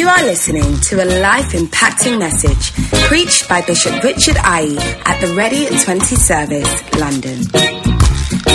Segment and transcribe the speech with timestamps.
[0.00, 2.72] You are listening to a life impacting message
[3.06, 7.36] preached by Bishop Richard Aryee at the Ready at 20 service, London.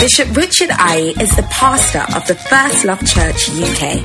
[0.00, 4.02] Bishop Richard Aryee is the pastor of the First Love Church UK,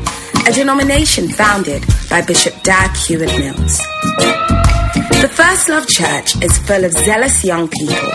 [0.48, 3.78] a denomination founded by Bishop Dag Heward Mills.
[5.26, 8.12] The First Love Church is full of zealous young people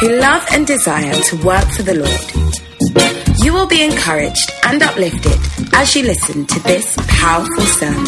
[0.00, 3.44] who love and desire to work for the Lord.
[3.44, 8.06] You will be encouraged and uplifted as you listen to this powerful sermon.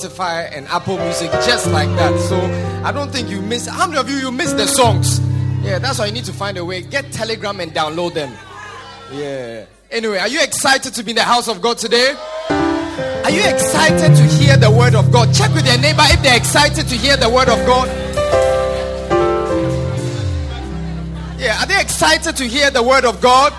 [0.00, 2.18] Spotify and Apple Music just like that.
[2.20, 2.40] So
[2.84, 3.66] I don't think you miss.
[3.66, 5.20] How many of you you miss the songs?
[5.62, 6.82] Yeah, that's why you need to find a way.
[6.82, 8.32] Get Telegram and download them.
[9.12, 9.66] Yeah.
[9.90, 12.14] Anyway, are you excited to be in the house of God today?
[12.48, 15.34] Are you excited to hear the word of God?
[15.34, 17.88] Check with your neighbor if they're excited to hear the word of God.
[21.38, 23.52] Yeah, are they excited to hear the word of God?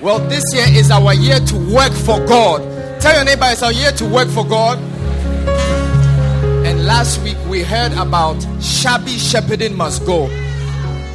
[0.00, 2.60] Well, this year is our year to work for God.
[3.00, 4.89] Tell your neighbor it's our year to work for God.
[6.90, 10.26] Last week we heard about shabby shepherding must go.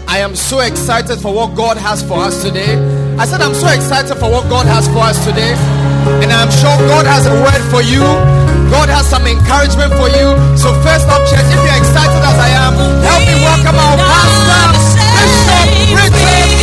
[0.08, 2.80] I am so excited for what God has for us today.
[3.20, 5.52] I said, I'm so excited for what God has for us today.
[6.24, 8.08] And I'm sure God has a word for you.
[8.72, 10.32] God has some encouragement for you.
[10.56, 14.80] So, first up, church, if you're excited as I am, help me welcome our pastor,
[15.12, 16.55] Bishop Richard.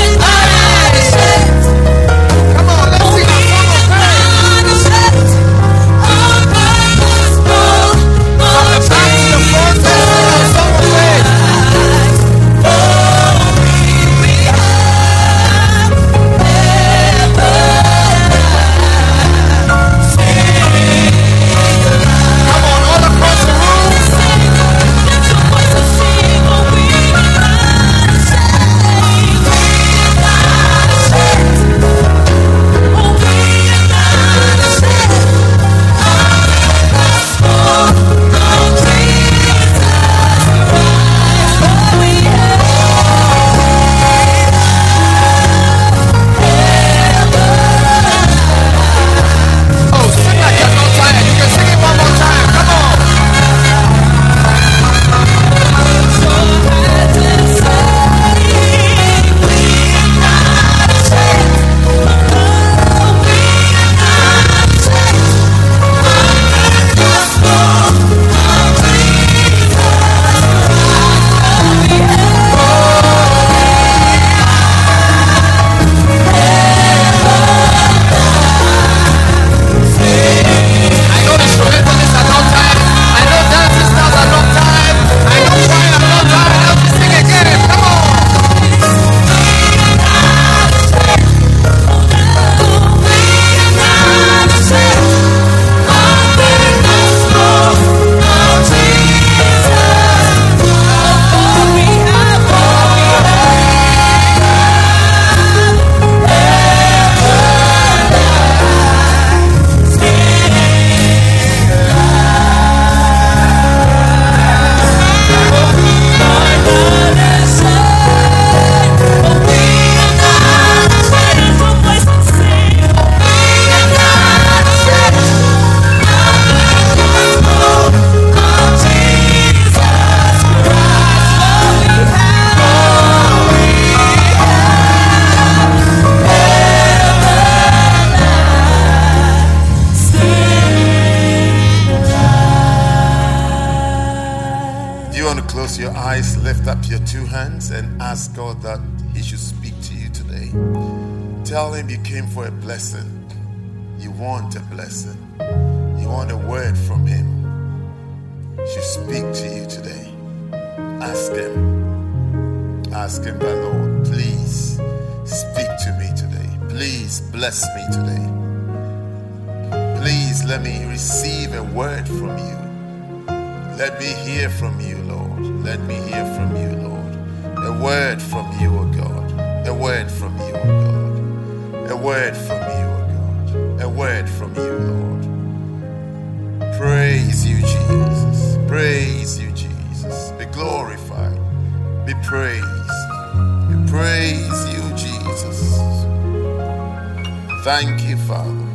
[197.63, 198.67] Thank you Father.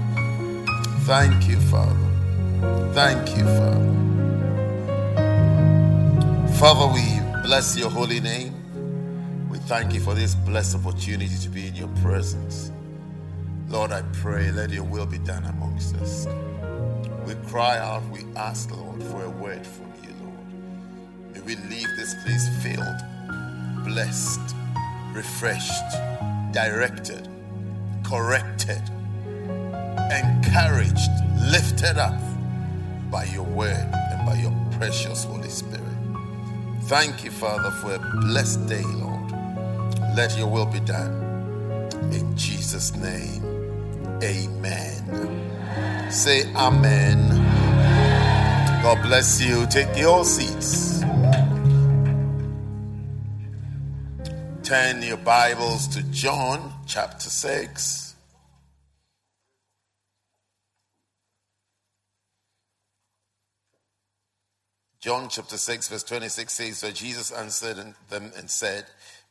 [1.02, 2.08] Thank you, Father.
[2.93, 3.93] Thank you, Father.
[6.58, 8.54] Father, we bless your holy name.
[9.50, 12.71] We thank you for this blessed opportunity to be in your presence.
[13.67, 16.26] Lord, I pray, let your will be done amongst us.
[17.26, 21.34] We cry out, we ask, Lord, for a word from you, Lord.
[21.34, 23.02] May we leave this place filled,
[23.84, 24.56] blessed,
[25.13, 25.91] refreshed,
[26.54, 27.28] directed,
[28.08, 28.82] corrected,
[30.12, 31.10] encouraged,
[31.41, 32.17] lifted up
[33.12, 35.84] by your word and by your precious Holy Spirit.
[36.84, 39.32] Thank you, Father, for a blessed day, Lord.
[40.15, 41.91] Let your will be done.
[42.13, 43.43] In Jesus' name,
[44.24, 46.10] Amen.
[46.10, 47.28] Say Amen.
[48.84, 49.67] God bless you.
[49.67, 51.02] Take your seats.
[54.63, 58.15] Turn your Bibles to John chapter 6.
[65.00, 67.78] John chapter 6, verse 26 says, So Jesus answered
[68.10, 68.86] them and said,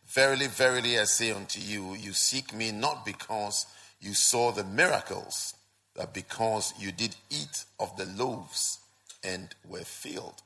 [0.07, 3.67] Verily, verily, I say unto you, you seek me not because
[4.01, 5.55] you saw the miracles,
[5.95, 8.79] but because you did eat of the loaves
[9.25, 10.43] and were filled.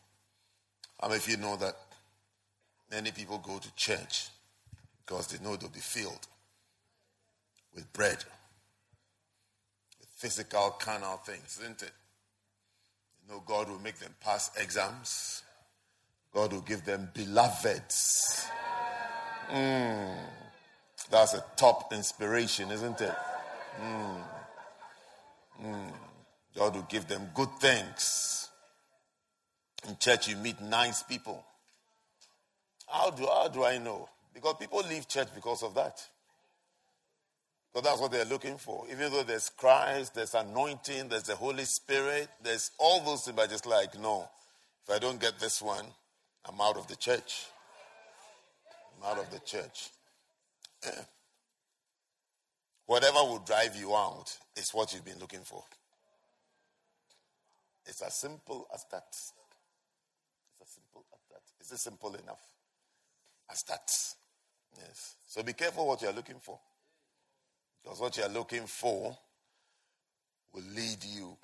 [1.00, 1.74] How many of you know that
[2.90, 4.28] many people go to church
[5.04, 6.26] because they know they'll be filled
[7.74, 8.24] with bread,
[9.98, 11.92] with physical, carnal things, isn't it?
[13.22, 15.42] You know, God will make them pass exams.
[16.32, 18.46] God will give them beloveds.
[19.50, 20.16] Mm.
[21.10, 23.14] That's a top inspiration, isn't it?
[23.82, 24.22] Mm.
[25.64, 25.92] Mm.
[26.56, 28.48] God will give them good things.
[29.88, 31.44] In church, you meet nice people.
[32.86, 34.08] How do, how do I know?
[34.34, 36.04] Because people leave church because of that.
[37.72, 38.84] Because that's what they're looking for.
[38.90, 43.48] Even though there's Christ, there's anointing, there's the Holy Spirit, there's all those things, but
[43.48, 44.28] just like, no,
[44.82, 45.86] if I don't get this one,
[46.44, 47.46] I'm out of the church.
[48.96, 49.90] I'm out of the church.
[52.86, 55.62] Whatever will drive you out is what you've been looking for.
[57.86, 59.06] It's as simple as that.
[59.08, 59.32] It's
[60.60, 61.42] as simple as that.
[61.60, 62.42] Is it simple enough?
[63.48, 63.90] As that.
[64.76, 65.16] Yes.
[65.26, 66.58] So be careful what you're looking for.
[67.82, 69.16] Because what you're looking for
[70.52, 71.36] will lead you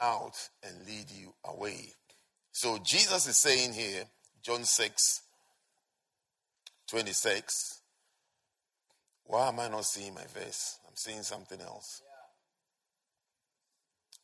[0.00, 1.92] out and lead you away.
[2.52, 4.04] So Jesus is saying here,
[4.42, 5.22] John 6,
[6.88, 7.80] 26.
[9.24, 10.78] Why am I not seeing my verse?
[10.86, 12.02] I'm seeing something else.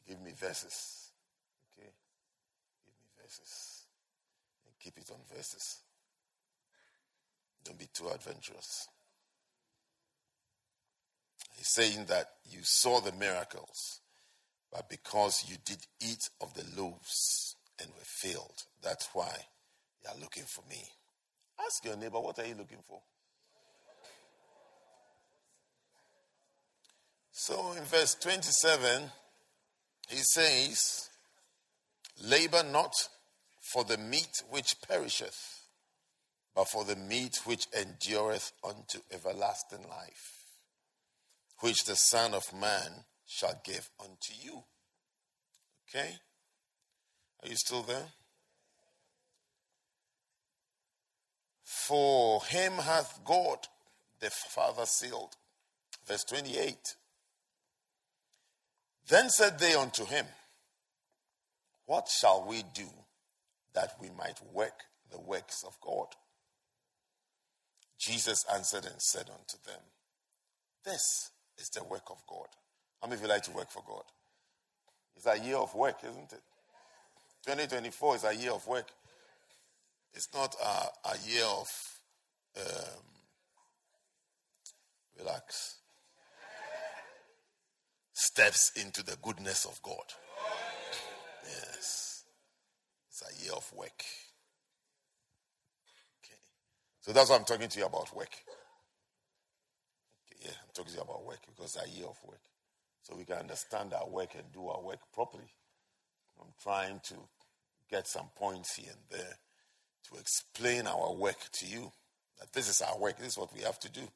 [0.08, 1.10] Give me verses.
[1.72, 1.88] Okay?
[2.86, 3.84] Give me verses.
[4.66, 5.80] And keep it on verses.
[7.64, 8.88] Don't be too adventurous.
[11.56, 14.00] He's saying that you saw the miracles,
[14.72, 19.32] but because you did eat of the loaves and were filled, that's why
[20.02, 20.82] you are looking for me.
[21.60, 23.00] Ask your neighbor, what are you looking for?
[27.32, 29.10] So in verse 27,
[30.08, 31.08] he says,
[32.22, 32.92] Labor not
[33.72, 35.62] for the meat which perisheth
[36.54, 40.41] but for the meat which endureth unto everlasting life,
[41.62, 44.64] which the Son of Man shall give unto you.
[45.88, 46.10] Okay?
[47.42, 48.08] Are you still there?
[51.64, 53.58] For him hath God
[54.20, 55.36] the Father sealed.
[56.06, 56.76] Verse 28.
[59.08, 60.26] Then said they unto him,
[61.86, 62.88] What shall we do
[63.74, 66.08] that we might work the works of God?
[68.00, 69.80] Jesus answered and said unto them,
[70.84, 72.48] This is the work of God.
[73.00, 74.04] How many of you like to work for God?
[75.16, 76.42] It's a year of work, isn't it?
[77.44, 78.88] 2024 is a year of work.
[80.14, 81.68] It's not a, a year of
[82.56, 83.02] um,
[85.18, 85.78] relax.
[88.12, 90.04] Steps into the goodness of God.
[91.44, 92.24] Yes.
[93.08, 94.04] It's a year of work.
[96.24, 96.38] Okay.
[97.00, 98.30] So that's what I'm talking to you about work.
[100.44, 102.40] Yeah, I'm talking you about work because a year of work.
[103.02, 105.50] So we can understand our work and do our work properly.
[106.40, 107.14] I'm trying to
[107.90, 109.36] get some points here and there
[110.10, 111.92] to explain our work to you.
[112.40, 114.08] That this is our work, this is what we have to do.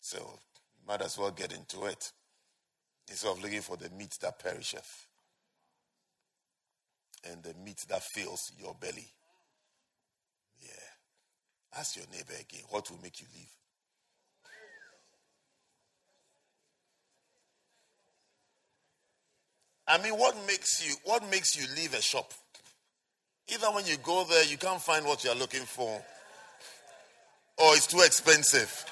[0.00, 0.38] So
[0.86, 2.12] might as well get into it.
[3.08, 5.06] Instead of looking for the meat that perisheth
[7.30, 9.06] and the meat that fills your belly.
[10.60, 11.78] Yeah.
[11.78, 13.61] Ask your neighbor again what will make you leave.
[19.86, 22.32] I mean, what makes you what makes you leave a shop?
[23.52, 26.00] Either when you go there, you can't find what you're looking for,
[27.58, 28.84] or it's too expensive,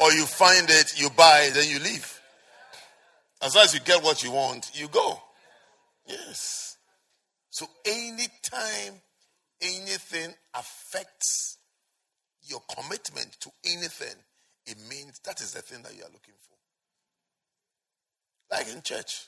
[0.00, 2.20] or you find it, you buy, then you leave.
[3.42, 5.20] As long as you get what you want, you go.
[6.06, 6.76] Yes.
[7.50, 9.00] So anytime
[9.60, 11.58] anything affects
[12.42, 14.14] your commitment to anything,
[14.66, 16.56] it means that is the thing that you are looking for.
[18.56, 19.26] Like in church,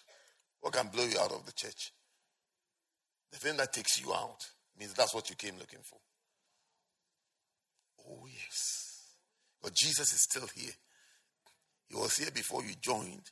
[0.65, 1.93] what can blow you out of the church?
[3.31, 4.49] The thing that takes you out
[4.81, 5.99] means that's what you came looking for.
[8.01, 9.13] Oh, yes.
[9.63, 10.73] But Jesus is still here.
[11.87, 13.31] He was here before you joined,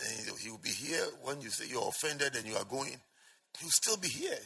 [0.00, 2.98] And he will be here when you say you're offended and you are going.
[3.60, 4.38] He'll still be here.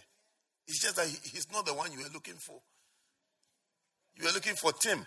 [0.66, 2.58] It's just that he's not the one you were looking for.
[4.16, 5.06] You were looking for Tim.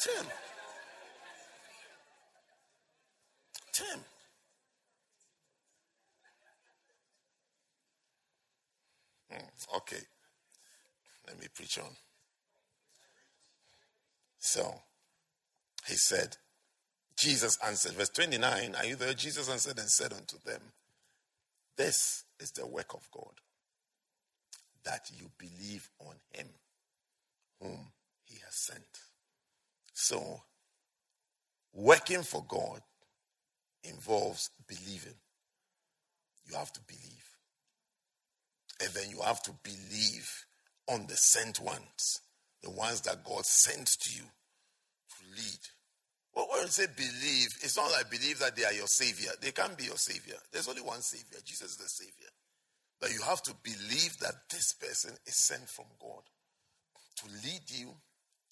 [0.00, 0.26] Tim.
[3.72, 4.00] Tim.
[9.30, 9.96] Hmm, okay.
[11.26, 11.90] Let me preach on.
[14.38, 14.74] So,
[15.86, 16.36] he said,
[17.16, 19.12] Jesus answered, verse 29, Are you there?
[19.12, 20.62] Jesus answered and said unto them,
[21.76, 23.34] This is the work of God,
[24.84, 26.48] that you believe on him
[27.60, 27.92] whom
[28.24, 29.09] he has sent.
[30.02, 30.40] So,
[31.74, 32.80] working for God
[33.84, 35.18] involves believing.
[36.48, 37.26] You have to believe.
[38.82, 40.46] And then you have to believe
[40.88, 42.22] on the sent ones,
[42.62, 45.60] the ones that God sends to you to lead.
[46.34, 49.32] Well, when you say believe, it's not like believe that they are your savior.
[49.42, 50.36] They can't be your savior.
[50.50, 51.40] There's only one savior.
[51.44, 52.30] Jesus is the savior.
[53.02, 56.22] But you have to believe that this person is sent from God
[57.16, 57.92] to lead you,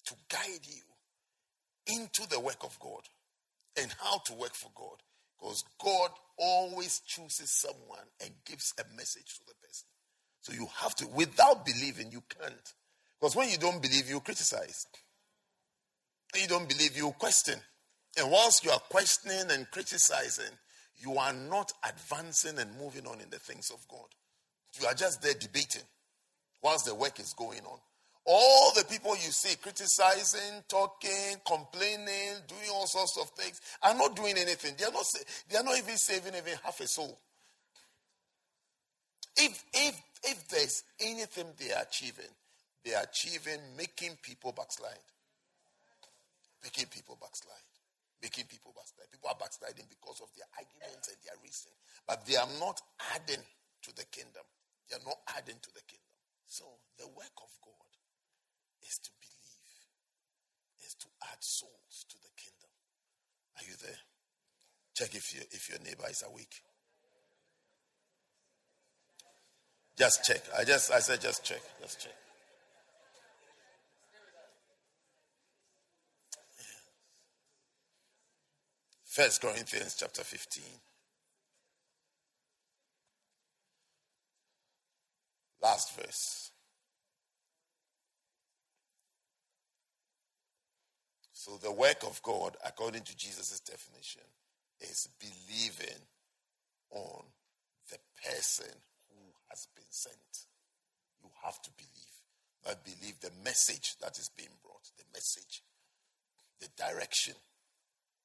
[0.05, 0.83] to guide you
[1.89, 3.01] into the work of God
[3.81, 4.97] and how to work for God.
[5.39, 9.87] Because God always chooses someone and gives a message to the person.
[10.41, 12.73] So you have to, without believing, you can't.
[13.19, 14.85] Because when you don't believe, you criticize.
[16.33, 17.55] When you don't believe, you question.
[18.17, 20.53] And whilst you are questioning and criticizing,
[20.97, 24.07] you are not advancing and moving on in the things of God.
[24.79, 25.83] You are just there debating
[26.61, 27.79] whilst the work is going on.
[28.25, 34.15] All the people you see criticizing, talking, complaining, doing all sorts of things are not
[34.15, 34.75] doing anything.
[34.77, 35.05] They are not,
[35.49, 37.17] they are not even saving even half a soul.
[39.37, 42.29] If, if, if there's anything they are achieving,
[42.83, 44.99] they are achieving making people backslide.
[46.63, 47.55] Making people backslide.
[48.21, 49.09] Making people backslide.
[49.11, 51.71] People are backsliding because of their arguments and their reason.
[52.05, 52.81] But they are not
[53.15, 54.43] adding to the kingdom.
[54.89, 56.13] They are not adding to the kingdom.
[56.45, 56.65] So
[56.99, 57.88] the work of God
[58.87, 62.71] is to believe, is to add souls to the kingdom.
[63.57, 64.01] Are you there?
[64.95, 66.61] Check if you if your neighbor is awake.
[69.97, 70.41] Just check.
[70.57, 71.61] I just I said just check.
[71.81, 72.13] Just check.
[79.03, 80.63] First Corinthians chapter 15.
[85.61, 86.51] Last verse.
[91.39, 94.27] So, the work of God, according to Jesus' definition,
[94.81, 96.03] is believing
[96.91, 97.23] on
[97.89, 97.97] the
[98.27, 98.67] person
[99.07, 100.49] who has been sent.
[101.23, 102.19] You have to believe.
[102.67, 105.63] I believe the message that is being brought, the message,
[106.59, 107.35] the direction,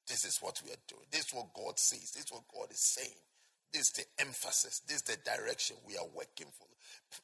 [0.09, 1.07] this is what we are doing.
[1.09, 2.11] This is what God says.
[2.11, 3.23] This is what God is saying.
[3.71, 4.81] This is the emphasis.
[4.89, 6.67] This is the direction we are working for.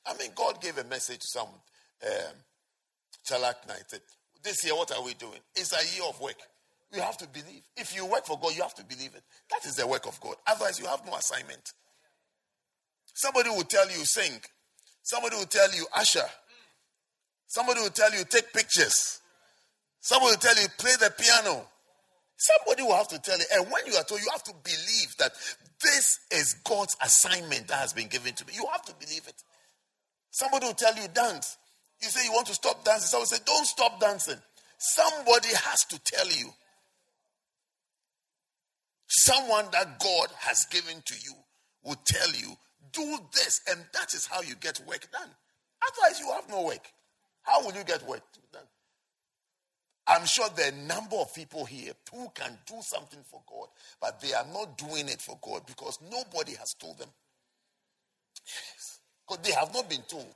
[0.05, 1.49] I mean, God gave a message to some
[2.05, 2.35] um,
[3.27, 3.91] Chalak night.
[4.43, 5.39] This year, what are we doing?
[5.55, 6.35] It's a year of work.
[6.93, 7.61] You have to believe.
[7.77, 9.23] If you work for God, you have to believe it.
[9.49, 10.35] That is the work of God.
[10.45, 11.73] Otherwise, you have no assignment.
[13.13, 14.41] Somebody will tell you sing.
[15.03, 16.25] Somebody will tell you usher.
[17.47, 19.19] Somebody will tell you take pictures.
[20.01, 21.65] Somebody will tell you play the piano.
[22.37, 23.45] Somebody will have to tell you.
[23.53, 25.31] And when you are told, you have to believe that
[25.83, 28.53] this is God's assignment that has been given to me.
[28.55, 29.43] You have to believe it.
[30.31, 31.57] Somebody will tell you dance.
[32.01, 33.07] You say you want to stop dancing.
[33.07, 34.39] Someone say, don't stop dancing.
[34.77, 36.49] Somebody has to tell you.
[39.07, 41.33] Someone that God has given to you
[41.83, 42.55] will tell you,
[42.91, 45.29] do this, and that is how you get work done.
[45.87, 46.85] Otherwise, you have no work.
[47.43, 48.61] How will you get work done?
[50.07, 53.67] I'm sure there are a number of people here who can do something for God,
[54.01, 57.09] but they are not doing it for God because nobody has told them.
[58.45, 58.99] Yes.
[59.27, 60.33] Because they have not been told.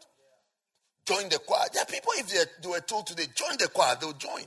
[1.06, 1.66] Join the choir.
[1.72, 4.44] There are people, if they, they were told today, join the choir, they'll join.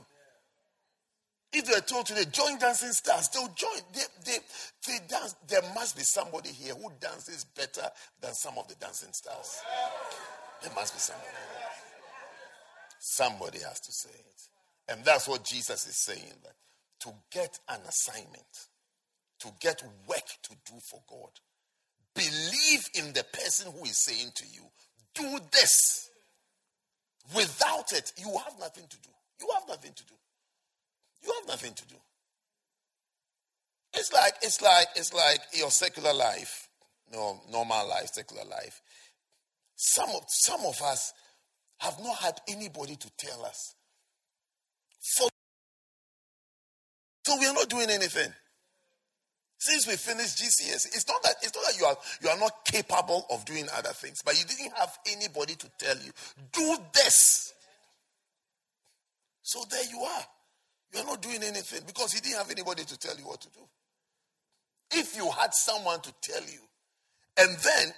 [1.51, 3.79] If they were told today, join dancing stars, they'll join.
[3.93, 4.37] They, they,
[4.85, 5.35] they dance.
[5.47, 7.89] There must be somebody here who dances better
[8.21, 9.59] than some of the dancing stars.
[10.61, 11.29] There must be somebody.
[12.99, 14.41] Somebody has to say it.
[14.89, 16.53] And that's what Jesus is saying that
[17.01, 18.67] to get an assignment,
[19.39, 21.31] to get work to do for God,
[22.13, 24.63] believe in the person who is saying to you,
[25.15, 26.08] do this.
[27.35, 29.09] Without it, you have nothing to do.
[29.41, 30.13] You have nothing to do.
[31.23, 31.95] You have nothing to do.
[33.93, 36.67] It's like it's like it's like your secular life,
[37.11, 38.81] no normal life, secular life.
[39.75, 41.13] Some of some of us
[41.79, 43.75] have not had anybody to tell us
[47.29, 48.33] so we are not doing anything.
[49.59, 52.63] Since we finished GCS, it's not that it's not that you are you are not
[52.65, 56.11] capable of doing other things, but you didn't have anybody to tell you,
[56.53, 57.53] do this.
[59.41, 60.23] So there you are.
[60.93, 63.49] You are not doing anything because you didn't have anybody to tell you what to
[63.49, 63.59] do.
[64.91, 66.61] If you had someone to tell you,
[67.37, 67.93] and then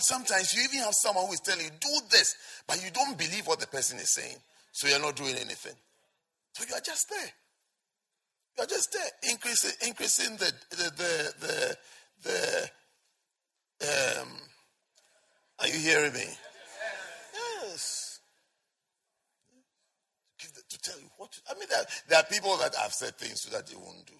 [0.00, 3.46] sometimes you even have someone who is telling you, do this, but you don't believe
[3.46, 4.36] what the person is saying.
[4.72, 5.74] So you're not doing anything.
[6.52, 7.32] So you are just there.
[8.56, 11.76] You're just there, increasing, increasing the the the
[12.22, 12.68] the,
[13.82, 14.28] the um.
[15.58, 16.24] Are you hearing me?
[17.62, 18.20] Yes.
[20.68, 23.50] To tell you what I mean, there, there are people that have said things so
[23.56, 24.14] that they won't do.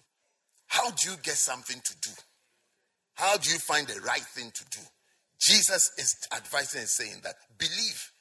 [0.67, 2.11] How do you get something to do?
[3.15, 4.79] How do you find the right thing to do?
[5.39, 8.11] Jesus is advising and saying that believe.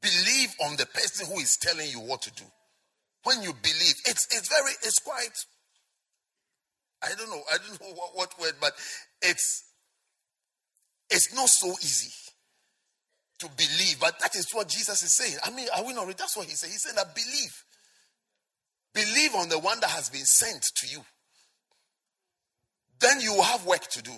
[0.00, 2.44] Believe on the person who is telling you what to do
[3.28, 5.36] when you believe, it's it's very it's quite.
[7.02, 7.42] I don't know.
[7.52, 8.72] I don't know what, what word, but
[9.20, 9.64] it's
[11.10, 12.10] it's not so easy
[13.40, 14.00] to believe.
[14.00, 15.36] But that is what Jesus is saying.
[15.44, 16.06] I mean, are we not?
[16.06, 16.16] Read?
[16.16, 16.70] That's what he said.
[16.70, 17.64] He said that believe.
[18.94, 21.04] Believe on the one that has been sent to you.
[23.00, 24.12] Then you will have work to do.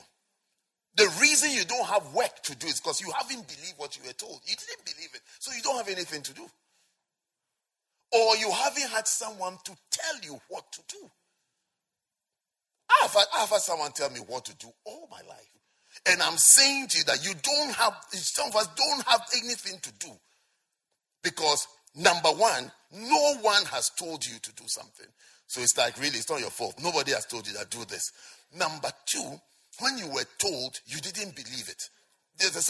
[0.94, 4.04] The reason you don't have work to do is because you haven't believed what you
[4.06, 4.40] were told.
[4.46, 5.20] You didn't believe it.
[5.40, 6.46] So you don't have anything to do
[8.12, 11.10] or you haven't had someone to tell you what to do.
[13.02, 15.48] I've had, I've had someone tell me what to do all my life.
[16.06, 19.78] And I'm saying to you that you don't have, some of us don't have anything
[19.82, 20.10] to do.
[21.22, 25.06] Because number one, no one has told you to do something.
[25.46, 26.76] So it's like, really, it's not your fault.
[26.82, 28.12] Nobody has told you that do this.
[28.56, 29.40] Number two,
[29.80, 31.88] when you were told, you didn't believe it.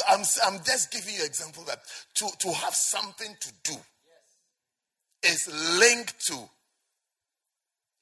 [0.09, 1.81] I'm, I'm just giving you an example that
[2.15, 3.77] to, to have something to do
[5.23, 6.49] is linked to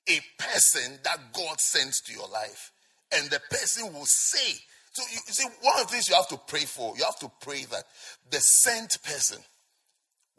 [0.09, 2.73] a person that God sends to your life.
[3.13, 4.59] And the person will say,
[4.93, 7.31] so you, see, one of the things you have to pray for, you have to
[7.41, 7.85] pray that
[8.31, 9.39] the sent person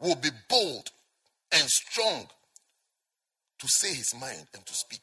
[0.00, 0.90] will be bold
[1.52, 2.26] and strong
[3.58, 5.00] to say his mind and to speak.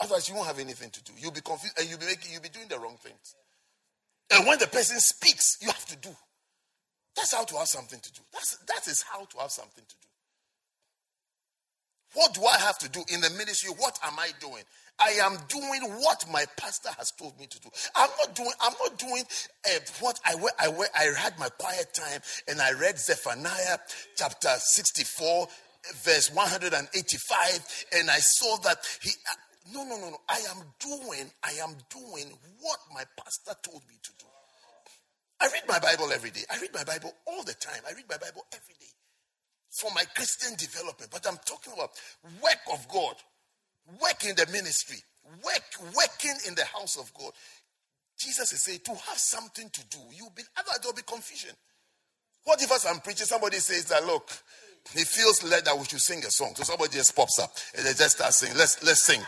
[0.00, 1.12] Otherwise, you won't have anything to do.
[1.16, 3.34] You'll be confused and you'll be making, you'll be doing the wrong things.
[4.30, 6.14] And when the person speaks, you have to do.
[7.16, 8.20] That's how to have something to do.
[8.32, 10.08] That's that is how to have something to do.
[12.14, 13.70] What do I have to do in the ministry?
[13.76, 14.62] What am I doing?
[14.98, 17.68] I am doing what my pastor has told me to do.
[17.96, 18.52] I'm not doing.
[18.60, 19.24] I'm not doing
[19.66, 23.78] uh, what I I I had my quiet time and I read Zephaniah
[24.16, 25.48] chapter 64,
[26.04, 29.10] verse 185, and I saw that he.
[29.10, 29.34] Uh,
[29.72, 30.18] no, no, no, no.
[30.28, 31.30] I am doing.
[31.42, 34.26] I am doing what my pastor told me to do.
[35.40, 36.42] I read my Bible every day.
[36.52, 37.82] I read my Bible all the time.
[37.88, 38.93] I read my Bible every day
[39.74, 41.90] for my Christian development, but I'm talking about
[42.40, 43.16] work of God,
[44.00, 44.98] work in the ministry,
[45.44, 47.32] work working in the house of God.
[48.16, 51.50] Jesus is saying to have something to do, you'll be otherwise there'll be confusion.
[52.44, 54.30] What if as I'm preaching, somebody says that look,
[54.94, 56.54] he feels led that we should sing a song.
[56.54, 58.56] So somebody just pops up and they just start singing.
[58.56, 59.20] Let's let's sing.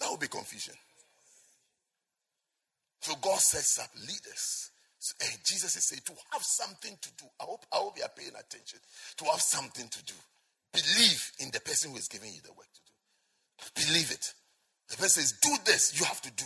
[0.00, 0.74] That would be confusion.
[3.02, 4.70] So God sets up leaders
[5.44, 7.24] Jesus is saying to have something to do.
[7.40, 8.78] I hope, I hope you are paying attention.
[9.18, 10.14] To have something to do.
[10.72, 13.86] Believe in the person who is giving you the work to do.
[13.86, 14.34] Believe it.
[14.90, 16.44] The person says, do this, you have to do.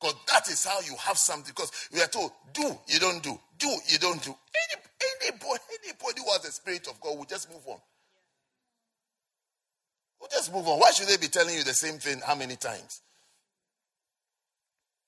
[0.00, 1.52] Because that is how you have something.
[1.54, 3.38] Because we are told, do, you don't do.
[3.58, 4.30] Do, you don't do.
[4.30, 4.82] Any,
[5.22, 7.78] anybody, anybody who has the Spirit of God will just move on.
[10.20, 10.78] We'll just move on.
[10.78, 13.02] Why should they be telling you the same thing how many times?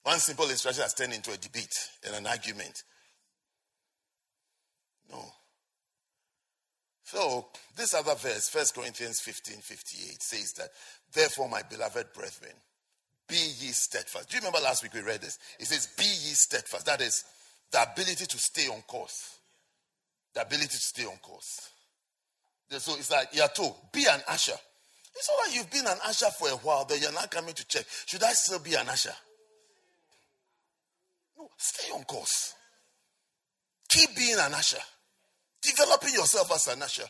[0.03, 2.83] One simple instruction has turned into a debate and an argument.
[5.11, 5.25] No.
[7.05, 10.71] So, this other verse, 1 Corinthians 15 58, says that,
[11.13, 12.55] Therefore, my beloved brethren,
[13.29, 14.31] be ye steadfast.
[14.31, 15.39] Do you remember last week we read this?
[15.59, 16.87] It says, Be ye steadfast.
[16.87, 17.25] That is
[17.71, 19.39] the ability to stay on course.
[20.35, 21.71] The ability to stay on course.
[22.71, 24.57] So it's like you're told, be an usher.
[25.15, 27.67] It's all right, you've been an usher for a while, but you're not coming to
[27.67, 27.85] check.
[28.07, 29.13] Should I still be an usher?
[31.59, 32.55] Stay on course.
[33.89, 34.79] Keep being an usher.
[35.63, 37.05] Developing yourself as an usher.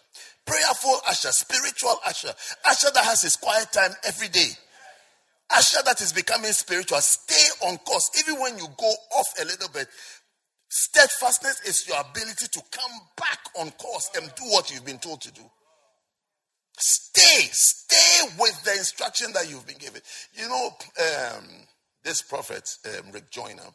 [0.44, 2.32] Prayerful usher, spiritual usher.
[2.66, 4.50] Usher that has his quiet time every day.
[5.54, 6.98] Usher that is becoming spiritual.
[6.98, 8.10] Stay on course.
[8.20, 9.88] Even when you go off a little bit,
[10.68, 15.20] steadfastness is your ability to come back on course and do what you've been told
[15.22, 15.42] to do.
[16.78, 20.00] Stay, stay with the instruction that you've been given.
[20.34, 20.70] You know,
[21.00, 21.44] um,
[22.02, 23.70] this prophet, um, Rick Joyner,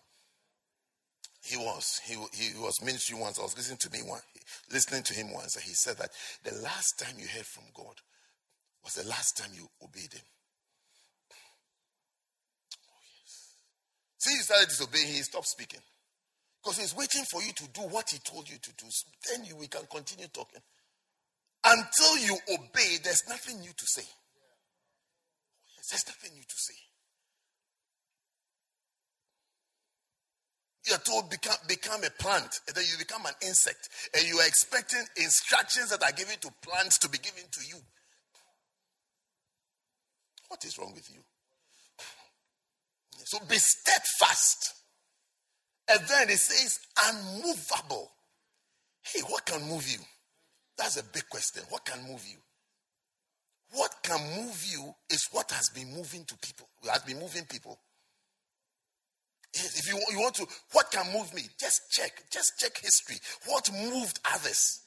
[1.48, 3.40] he was he, he was ministry once.
[3.40, 4.22] I was listening to me one,
[4.72, 6.12] listening to him once, and he said that
[6.44, 7.96] the last time you heard from God
[8.88, 10.24] was the last time you obeyed Him.
[12.88, 13.56] Oh yes.
[14.18, 15.82] See, you started disobeying, he stopped speaking
[16.64, 18.86] because he's waiting for you to do what he told you to do.
[19.28, 20.62] Then you, we can continue talking.
[21.66, 24.08] Until you obey, there's nothing new to say.
[25.92, 26.76] There's nothing new to say.
[30.88, 34.48] You're told become, become a plant, and then you become an insect, and you are
[34.48, 37.76] expecting instructions that are given to plants to be given to you.
[40.48, 41.20] What is wrong with you?
[43.26, 44.76] So be steadfast.
[45.90, 48.12] And then it says unmovable.
[49.04, 50.00] Hey, what can move you?
[50.78, 51.64] That's a big question.
[51.70, 52.38] What can move you?
[53.72, 57.80] What can move you is what has been moving to people, has been moving people.
[59.54, 61.44] If you, you want to, what can move me?
[61.60, 63.18] Just check, just check history.
[63.46, 64.82] What moved others?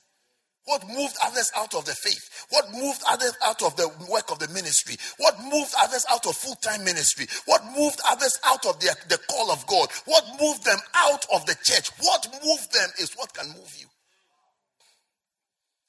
[0.64, 2.46] What moved others out of the faith?
[2.50, 4.96] What moved others out of the work of the ministry?
[5.16, 7.26] What moved others out of full time ministry?
[7.46, 9.88] What moved others out of the, the call of God?
[10.04, 11.90] What moved them out of the church?
[12.00, 13.86] What moved them is what can move you.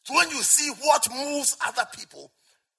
[0.04, 2.32] So when you see what moves other people,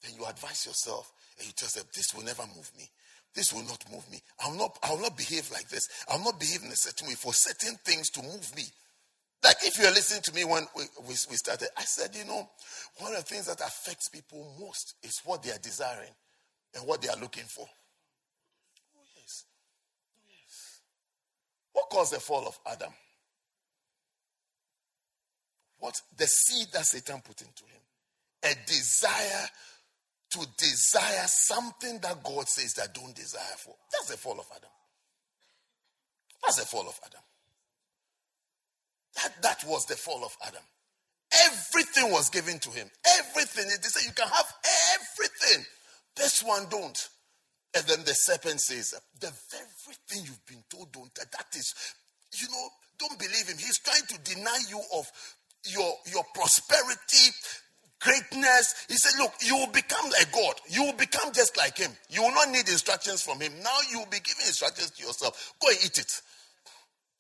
[0.03, 2.89] then you advise yourself and you tell them, This will never move me.
[3.35, 4.21] This will not move me.
[4.41, 5.89] I'll not, I'll not behave like this.
[6.09, 8.65] I'll not behave in a certain way for certain things to move me.
[9.43, 12.49] Like if you're listening to me when we, we, we started, I said, you know,
[12.99, 16.13] one of the things that affects people most is what they are desiring
[16.75, 17.67] and what they are looking for.
[18.97, 19.45] Oh, yes.
[20.17, 20.81] Oh, yes.
[21.73, 22.93] What caused the fall of Adam?
[25.79, 26.01] What?
[26.17, 27.81] The seed that Satan put into him.
[28.45, 29.49] A desire
[30.33, 33.75] to desire something that God says that don't desire for.
[33.93, 34.71] That's the fall of Adam.
[36.43, 37.21] That's the fall of Adam.
[39.17, 40.63] That, that was the fall of Adam.
[41.47, 42.91] Everything was given to him.
[43.19, 43.65] Everything.
[43.69, 44.53] They say you can have
[44.95, 45.65] everything.
[46.17, 47.09] This one don't.
[47.75, 51.15] And then the serpent says, The very thing you've been told don't.
[51.15, 51.75] That is,
[52.35, 52.69] you know,
[52.99, 53.57] don't believe him.
[53.57, 55.11] He's trying to deny you of
[55.65, 57.31] your, your prosperity,
[58.03, 58.87] greatness.
[58.89, 60.55] He said, Look, you will become like God.
[60.69, 61.91] You will become just like him.
[62.11, 63.53] You will not need instructions from him.
[63.63, 65.55] Now you will be giving instructions to yourself.
[65.61, 66.21] Go and eat it.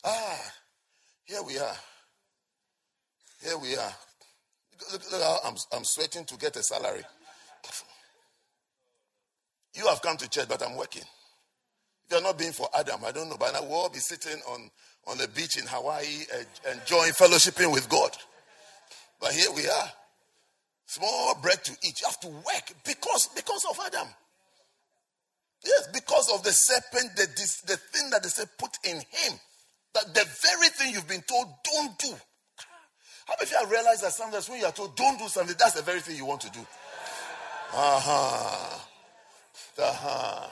[0.05, 0.53] Ah,
[1.24, 1.76] here we are.
[3.43, 3.95] Here we are.
[4.93, 7.03] Look, look how I'm, I'm sweating to get a salary.
[9.74, 11.03] You have come to church, but I'm working.
[11.03, 14.41] If you're not being for Adam, I don't know, but I will all be sitting
[14.49, 14.70] on,
[15.07, 18.11] on the beach in Hawaii, uh, enjoying fellowshipping with God.
[19.20, 19.93] But here we are.
[20.87, 22.01] Small bread to eat.
[22.01, 24.09] You have to work because, because of Adam.
[25.64, 27.26] Yes, because of the serpent, the,
[27.66, 29.39] the thing that they said put in him.
[29.95, 32.14] That the very thing you've been told, don't do.
[33.26, 35.55] How many of you have realized that sometimes when you are told don't do something,
[35.59, 36.61] that's the very thing you want to do?
[37.74, 38.78] Uh-huh.
[39.78, 40.47] Uh-huh.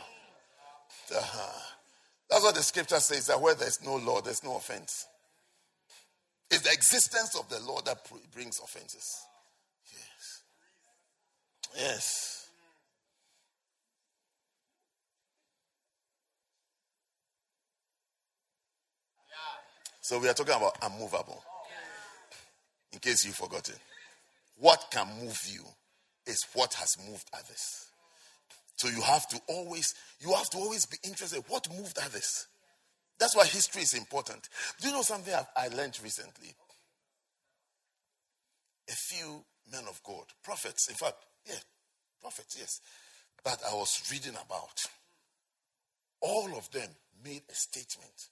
[1.17, 1.61] Uh-huh.
[2.29, 5.07] That's what the scripture says that where there's no law, there's no offense.
[6.51, 7.99] It's the existence of the law that
[8.33, 9.21] brings offenses.
[11.77, 12.49] Yes.
[20.01, 21.43] So we are talking about unmovable.
[22.93, 23.77] In case you've forgotten.
[24.57, 25.63] What can move you
[26.27, 27.87] is what has moved others.
[28.77, 31.45] So you have to always, you have to always be interested.
[31.49, 32.47] What moved others?
[33.19, 34.49] That's why history is important.
[34.81, 36.55] Do you know something I learned recently?
[38.89, 41.17] A few men of God, prophets, in fact,
[41.47, 41.63] yeah,
[42.21, 42.81] prophets, yes,
[43.45, 44.85] that I was reading about.
[46.21, 46.89] All of them
[47.25, 48.29] made a statement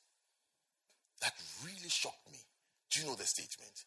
[1.22, 1.32] that
[1.64, 2.38] really shocked me.
[2.90, 3.84] Do you know the statement?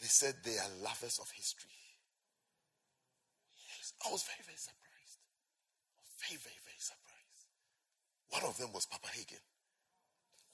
[0.00, 1.70] They said they are lovers of history.
[3.56, 5.18] Yes, I was very, very surprised.
[6.22, 7.42] Very, very, very surprised.
[8.30, 9.42] One of them was Papa Hagin.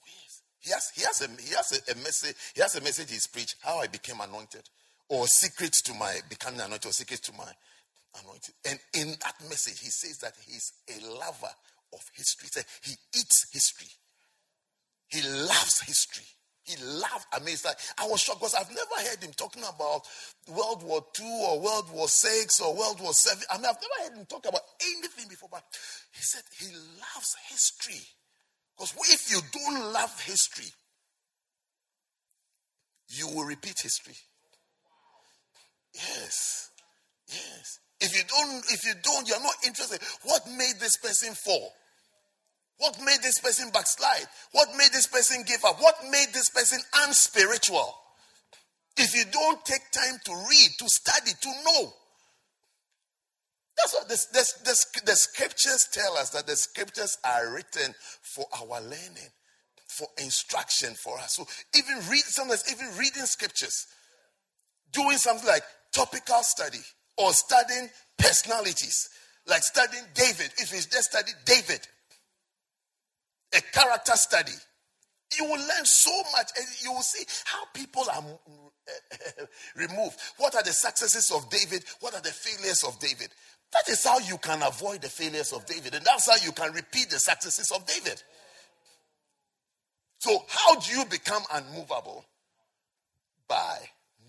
[0.05, 0.41] Yes.
[0.59, 2.35] He has, he has, a, he has a, a message.
[2.53, 4.69] He has a message he's preached, how I became anointed,
[5.09, 7.51] or secret to my becoming anointed, or secret to my
[8.19, 8.55] anointed.
[8.67, 11.53] And in that message, he says that he's a lover
[11.93, 12.49] of history.
[12.83, 13.87] He, eats history.
[15.07, 16.25] He loves history.
[16.63, 17.25] He loved.
[17.33, 20.07] I mean, like, I was shocked because I've never heard him talking about
[20.47, 23.43] World War II or World War VI or World War Seven.
[23.49, 25.49] I mean, I've never heard him talk about anything before.
[25.51, 25.63] But
[26.11, 28.01] he said he loves history.
[28.77, 30.71] Because if you don't love history,
[33.09, 34.15] you will repeat history.
[35.93, 36.71] Yes.
[37.27, 37.79] Yes.
[38.01, 40.01] If you don't, if you don't, you're not interested.
[40.23, 41.71] What made this person fall?
[42.79, 44.25] What made this person backslide?
[44.53, 45.79] What made this person give up?
[45.79, 47.93] What made this person unspiritual?
[48.97, 51.93] If you don't take time to read, to study, to know.
[53.77, 57.93] That's what this, this, this, the scriptures tell us that the scriptures are written
[58.23, 59.29] for our learning,
[59.87, 61.35] for instruction for us.
[61.35, 61.45] So
[61.77, 63.85] even read sometimes even reading scriptures,
[64.91, 66.81] doing something like topical study
[67.17, 69.09] or studying personalities,
[69.47, 70.51] like studying David.
[70.57, 71.87] If you just study David,
[73.55, 74.53] a character study,
[75.37, 78.23] you will learn so much and you will see how people are
[79.75, 80.17] removed.
[80.37, 81.83] What are the successes of David?
[81.99, 83.29] What are the failures of David?
[83.71, 85.95] That is how you can avoid the failures of David.
[85.95, 88.21] And that's how you can repeat the successes of David.
[90.19, 92.25] So, how do you become unmovable?
[93.47, 93.77] By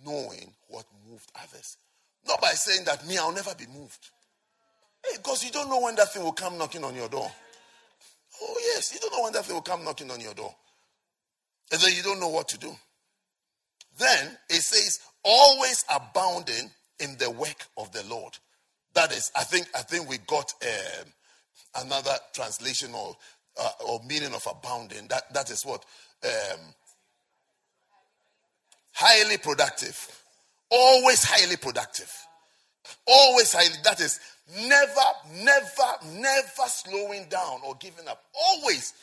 [0.04, 1.76] knowing what moved others.
[2.26, 4.10] Not by saying that me, I'll never be moved.
[5.04, 7.30] Hey, because you don't know when that thing will come knocking on your door.
[8.40, 10.54] Oh, yes, you don't know when that thing will come knocking on your door.
[11.72, 12.72] And then you don't know what to do.
[13.98, 16.70] Then it says, always abounding
[17.00, 18.38] in the work of the Lord.
[18.94, 23.16] That is, I think, I think we got um, another translation or,
[23.60, 25.08] uh, or meaning of abounding.
[25.08, 25.84] That, that is what?
[26.24, 26.60] Um,
[28.92, 30.21] highly productive.
[30.72, 32.10] Always highly productive.
[33.06, 34.18] Always highly, that is
[34.56, 35.06] never,
[35.44, 38.24] never, never slowing down or giving up.
[38.34, 38.94] Always,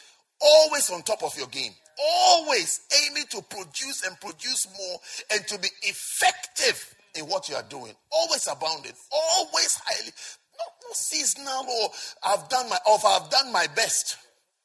[0.41, 1.73] always on top of your game.
[2.01, 4.97] Always aiming to produce and produce more
[5.31, 7.93] and to be effective in what you are doing.
[8.11, 8.93] Always abounding.
[9.11, 10.11] Always highly.
[10.57, 11.89] Not, not seasonal or
[12.23, 14.17] I've done my or I've done my best.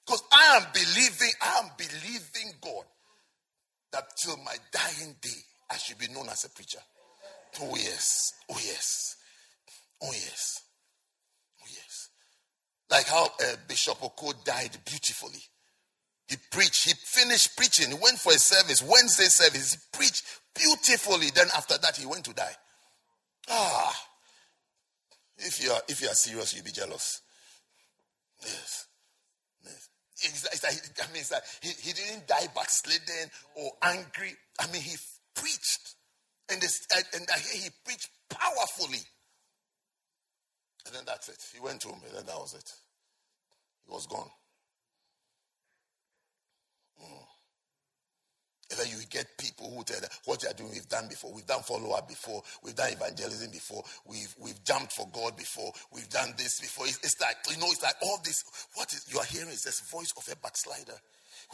[0.06, 2.84] Because I am believing, I am believing God
[3.92, 5.40] that till my dying day,
[5.70, 6.80] I should be known as a preacher.
[7.60, 8.32] Oh, yes.
[8.50, 9.16] Oh, yes.
[10.02, 10.62] Oh, yes.
[11.62, 12.08] Oh, yes.
[12.90, 15.42] Like how uh, Bishop Oko died beautifully.
[16.28, 20.24] He preached, he finished preaching, he went for a service, Wednesday service, he preached
[20.54, 21.30] beautifully.
[21.34, 22.54] Then after that, he went to die.
[23.50, 24.06] Ah.
[25.36, 27.20] If you are if you are serious, you'll be jealous.
[28.42, 28.86] Yes.
[29.64, 29.88] yes.
[30.22, 34.32] It's, it's like, I mean, like he, he didn't die backslidden or angry.
[34.60, 34.96] I mean, he
[35.34, 35.93] preached.
[36.50, 39.00] And, this, and I hear he preached powerfully.
[40.86, 41.42] And then that's it.
[41.54, 42.70] He went home, and then that was it.
[43.86, 44.28] He was gone.
[47.02, 47.24] Mm.
[48.70, 51.32] And then you get people who tell what you are doing, we've done before.
[51.32, 52.42] We've done follow up before.
[52.62, 53.82] We've done evangelism before.
[54.06, 55.72] We've, we've jumped for God before.
[55.92, 56.86] We've done this before.
[56.86, 58.42] It's, it's like, you know, it's like all this.
[58.74, 60.98] What is, you are hearing is this voice of a backslider,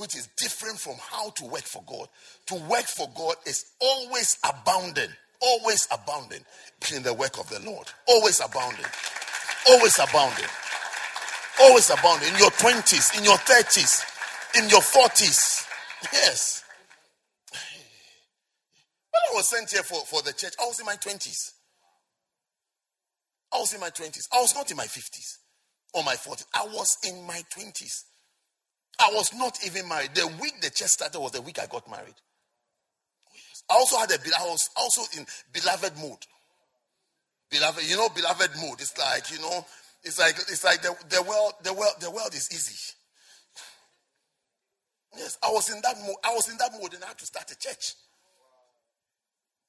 [0.01, 2.09] which is different from how to work for God.
[2.47, 5.11] To work for God is always abounding,
[5.43, 6.41] always abounding
[6.97, 7.87] in the work of the Lord.
[8.09, 8.87] Always abounding.
[9.69, 10.49] Always abounding.
[11.61, 12.33] Always abounding.
[12.33, 15.67] In your 20s, in your 30s, in your 40s.
[16.15, 16.65] Yes.
[17.53, 21.53] When I was sent here for, for the church, I was in my 20s.
[23.53, 24.29] I was in my 20s.
[24.33, 25.37] I was not in my 50s
[25.93, 26.47] or my 40s.
[26.55, 28.05] I was in my 20s.
[29.01, 30.15] I was not even married.
[30.15, 32.15] The week the church started was the week I got married.
[33.71, 36.19] I also had a I was also in beloved mood.
[37.51, 38.81] Beloved, you know, beloved mood.
[38.81, 39.65] It's like, you know,
[40.05, 42.95] it's like it's like the, the world, the world, the world is easy.
[45.17, 46.17] Yes, I was in that mood.
[46.23, 47.95] I was in that mood and I had to start a church.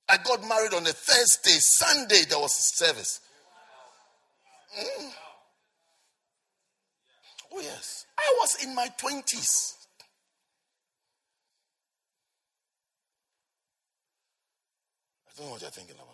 [0.10, 1.58] I got married on a Thursday.
[1.60, 3.22] Sunday, there was a service.
[4.78, 5.12] Mm.
[7.52, 8.06] Oh, yes.
[8.18, 9.76] I was in my 20s.
[15.28, 16.08] I don't know what you're thinking about.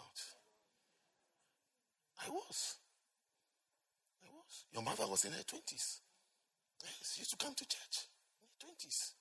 [2.26, 2.76] I was.
[4.24, 4.66] I was.
[4.74, 6.00] Your mother was in her 20s.
[6.84, 8.08] Yes, she used to come to church
[8.42, 9.14] in her 20s.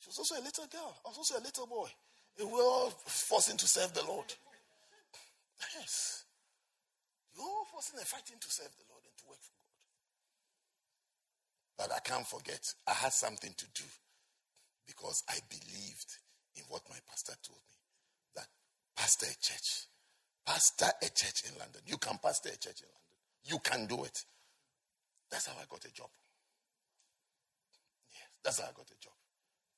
[0.00, 0.96] She was also a little girl.
[1.04, 1.88] I was also a little boy.
[2.38, 4.32] We're all forcing to serve the Lord.
[5.78, 6.24] Yes.
[7.34, 9.55] You're all forcing and fighting to serve the Lord and to work for
[11.78, 13.84] But I can't forget, I had something to do
[14.86, 16.16] because I believed
[16.56, 17.76] in what my pastor told me
[18.36, 18.46] that
[18.96, 19.86] pastor a church,
[20.46, 21.82] pastor a church in London.
[21.86, 23.14] You can pastor a church in London.
[23.44, 24.24] You can do it.
[25.30, 26.08] That's how I got a job.
[28.12, 29.12] Yes, that's how I got a job.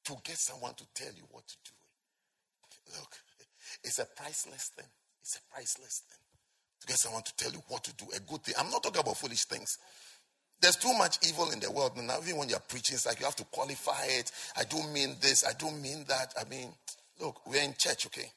[0.05, 1.73] To get someone to tell you what to do
[2.97, 3.13] Look,
[3.85, 4.89] it's a priceless thing.
[5.21, 6.19] It's a priceless thing.
[6.81, 8.55] To get someone to tell you what to do, a good thing.
[8.59, 9.79] I'm not talking about foolish things.
[10.61, 12.19] There's too much evil in the world now.
[12.23, 14.33] Even when you're preaching, it's like you have to qualify it.
[14.57, 15.45] I don't mean this.
[15.47, 16.35] I don't mean that.
[16.39, 16.73] I mean,
[17.21, 18.31] look, we're in church, okay?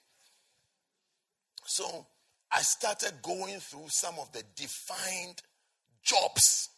[1.65, 2.05] So
[2.51, 5.41] I started going through some of the defined
[6.03, 6.69] jobs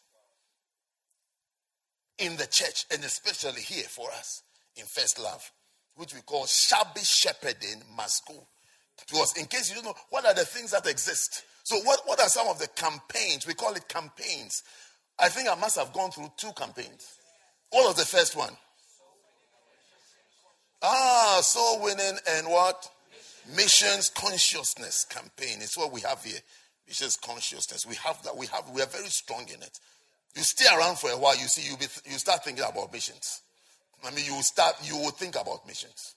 [2.19, 4.43] in the church, and especially here for us
[4.75, 5.51] in First Love,
[5.95, 8.47] which we call shabby shepherding must go.
[9.07, 11.43] Because in case you don't know, what are the things that exist?
[11.63, 13.47] So, what, what are some of the campaigns?
[13.47, 14.63] We call it campaigns.
[15.19, 17.17] I think I must have gone through two campaigns.
[17.69, 18.55] What was the first one?
[20.81, 22.89] Ah, soul winning and what?
[23.55, 25.59] Missions consciousness campaign.
[25.61, 26.39] It's what we have here.
[26.87, 27.85] Missions consciousness.
[27.85, 28.35] We have that.
[28.35, 28.69] We have.
[28.69, 29.79] We are very strong in it.
[30.35, 31.35] You stay around for a while.
[31.37, 33.41] You see, you be, you start thinking about missions.
[34.03, 34.75] I mean, you start.
[34.83, 36.15] You will think about missions.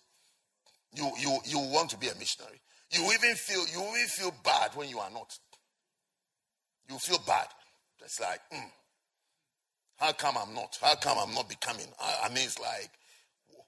[0.94, 2.60] You you you want to be a missionary.
[2.90, 5.38] You even feel you even feel bad when you are not.
[6.88, 7.46] You feel bad.
[8.04, 8.70] It's like, mm,
[9.96, 10.78] how come I'm not?
[10.80, 11.86] How come I'm not becoming?
[12.00, 12.90] I, I mean, it's like,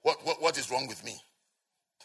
[0.03, 1.19] what, what, what is wrong with me?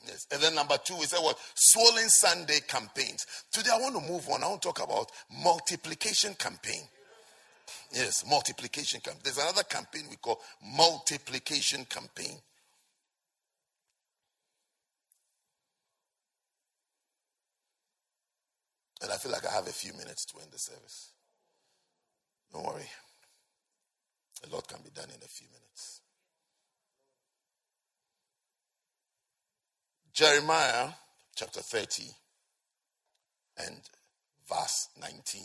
[0.05, 0.27] Yes.
[0.31, 1.37] And then number two, we said what?
[1.55, 3.25] Swollen Sunday campaigns.
[3.51, 4.43] Today I want to move on.
[4.43, 5.09] I want to talk about
[5.43, 6.81] multiplication campaign.
[7.93, 9.21] Yes, multiplication campaign.
[9.23, 12.37] There's another campaign we call multiplication campaign.
[19.01, 21.11] And I feel like I have a few minutes to end the service.
[22.53, 22.89] Don't worry.
[24.43, 26.01] A lot can be done in a few minutes.
[30.13, 30.89] Jeremiah
[31.35, 32.03] chapter 30
[33.57, 33.77] and
[34.47, 35.41] verse 19.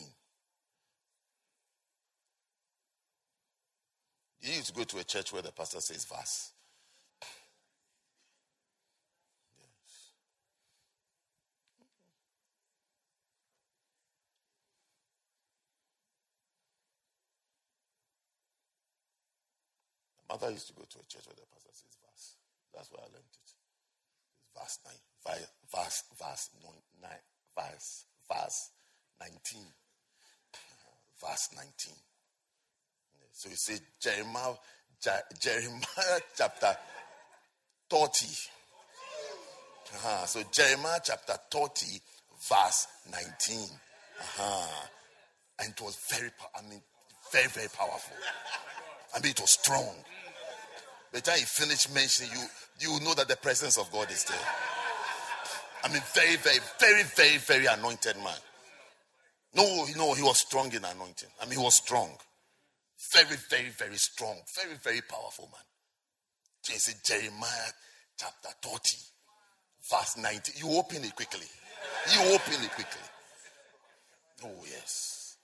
[4.40, 6.52] You need to go to a church where the pastor says verse.
[20.28, 22.36] Mother used to go to a church where the pastor says verse.
[22.74, 23.40] That's where I learned it.
[23.42, 23.56] It's
[24.52, 24.94] verse 9,
[25.72, 26.50] verse, verse,
[27.00, 27.24] nine,
[27.56, 28.70] verse, verse
[29.20, 29.62] 19.
[31.20, 31.94] Verse 19.
[33.32, 34.54] So you say Jeremiah,
[35.40, 36.76] Jeremiah chapter
[37.90, 38.26] 30.
[39.94, 40.26] Uh-huh.
[40.26, 42.00] So Jeremiah chapter 30,
[42.48, 43.58] verse 19.
[44.20, 44.86] Uh-huh.
[45.60, 46.80] And it was very, I mean,
[47.32, 48.16] very, very powerful.
[49.14, 49.94] I mean, it was strong.
[51.12, 52.46] By the time you finish mentioning, you
[52.80, 54.38] you know that the presence of God is there.
[55.82, 58.38] I mean, very, very, very, very, very anointed man.
[59.54, 61.28] No, no, he was strong in anointing.
[61.40, 62.10] I mean, he was strong.
[63.12, 64.36] Very, very, very strong.
[64.54, 65.62] Very, very powerful man.
[66.62, 67.72] Jason Jeremiah
[68.18, 68.96] chapter 30,
[69.90, 70.54] verse 19.
[70.58, 71.46] You open it quickly.
[72.12, 73.02] You open it quickly.
[74.44, 75.36] Oh, yes.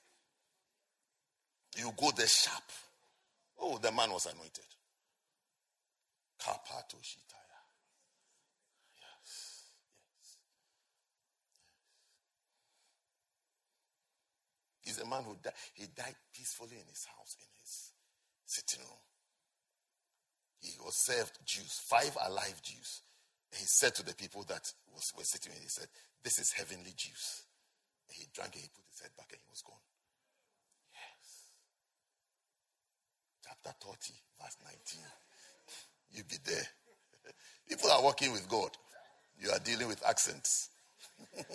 [1.76, 2.62] You go there sharp.
[3.60, 4.64] Oh, the man was anointed.
[6.44, 7.60] Kapato Shitaya.
[9.00, 9.72] Yes.
[10.12, 10.36] Yes.
[14.82, 15.56] He's a man who died.
[15.72, 17.92] He died peacefully in his house, in his
[18.44, 19.00] sitting room.
[20.60, 23.00] He was served Jews, five alive Jews.
[23.50, 25.88] And he said to the people that was, were sitting with him, he said,
[26.22, 27.48] This is heavenly juice.
[28.08, 29.80] And he drank it, he put his head back, and he was gone.
[30.92, 31.56] Yes.
[33.40, 34.58] Chapter 30, verse
[34.92, 35.00] 19
[36.14, 36.66] you be there.
[37.68, 38.70] People are working with God.
[39.38, 40.70] You are dealing with accents.
[41.36, 41.48] it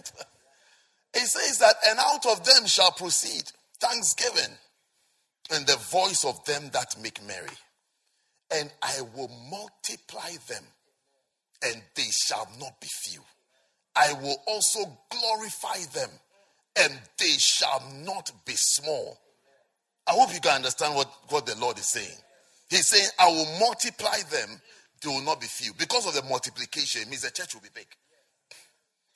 [1.13, 3.43] says that, and out of them shall proceed
[3.79, 4.55] thanksgiving
[5.51, 7.47] and the voice of them that make merry.
[8.51, 10.63] And I will multiply them,
[11.63, 13.21] and they shall not be few.
[13.95, 14.79] I will also
[15.09, 16.09] glorify them,
[16.79, 19.19] and they shall not be small.
[20.07, 22.17] I hope you can understand what, what the Lord is saying.
[22.69, 24.61] He's saying, I will multiply them,
[25.01, 25.73] they will not be few.
[25.73, 27.87] Because of the multiplication, means the church will be big.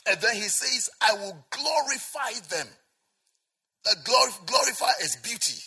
[0.10, 2.68] And then he says, I will glorify them.
[3.86, 5.62] Uh, glor- glorify is beauty.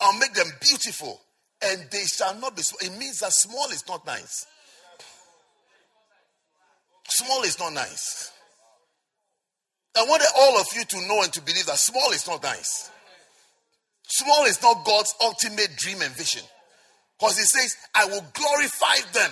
[0.00, 1.20] I'll make them beautiful,
[1.62, 2.78] and they shall not be small.
[2.90, 4.46] It means that small is not nice.
[7.08, 8.30] Small is not nice.
[9.96, 12.90] I want all of you to know and to believe that small is not nice.
[14.08, 16.42] Small is not God's ultimate dream and vision.
[17.24, 19.30] Because he says, I will glorify them.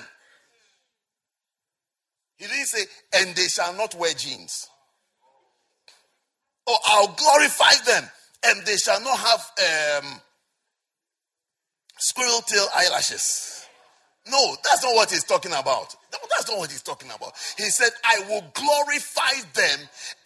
[2.39, 2.87] He didn't say,
[3.17, 4.67] and they shall not wear jeans.
[6.67, 8.09] Or I'll glorify them,
[8.47, 10.21] and they shall not have um,
[11.99, 13.67] squirrel tail eyelashes.
[14.27, 15.95] No, that's not what he's talking about.
[16.31, 17.35] That's not what he's talking about.
[17.59, 19.79] He said, I will glorify them,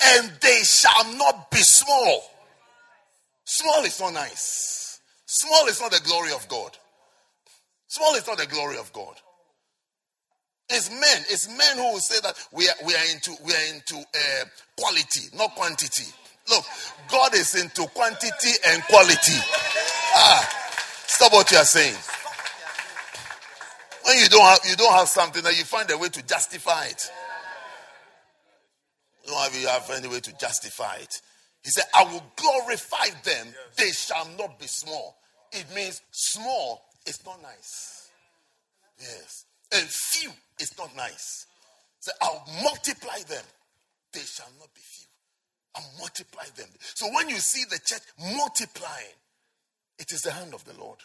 [0.04, 2.22] and they shall not be small.
[3.44, 5.00] Small is not nice.
[5.26, 6.78] Small is not the glory of God.
[7.89, 9.14] Small is not the glory of God.
[10.68, 11.24] It's men.
[11.30, 14.45] It's men who will say that we are, we are into we are into uh,
[14.76, 16.11] quality, not quantity.
[16.51, 16.64] Look,
[17.11, 19.39] God is into quantity and quality.
[20.14, 20.49] Ah,
[21.07, 21.97] stop what you are saying.
[24.05, 26.87] When you don't have you don't have something that you find a way to justify
[26.87, 27.11] it.
[29.24, 31.20] You don't have you have any way to justify it.
[31.62, 35.16] He said, I will glorify them, they shall not be small.
[35.51, 38.11] It means small is not nice.
[39.00, 39.44] Yes.
[39.72, 40.30] And few
[40.61, 41.46] is not nice.
[42.00, 43.44] So I'll multiply them,
[44.12, 45.07] they shall not be few.
[45.74, 46.68] I'll multiply them.
[46.94, 48.02] So when you see the church
[48.36, 49.16] multiplying,
[49.98, 50.98] it is the hand of the Lord.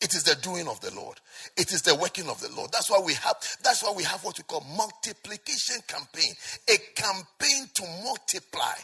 [0.00, 1.18] It is the doing of the Lord.
[1.56, 2.70] It is the working of the Lord.
[2.70, 6.34] That's why we have that's why we have what we call multiplication campaign.
[6.68, 8.74] A campaign to multiply,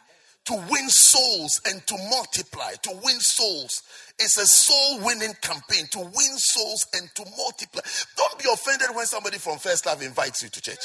[0.45, 3.83] to win souls and to multiply, to win souls.
[4.19, 7.83] It's a soul winning campaign to win souls and to multiply.
[8.17, 10.85] Don't be offended when somebody from First Love invites you to church.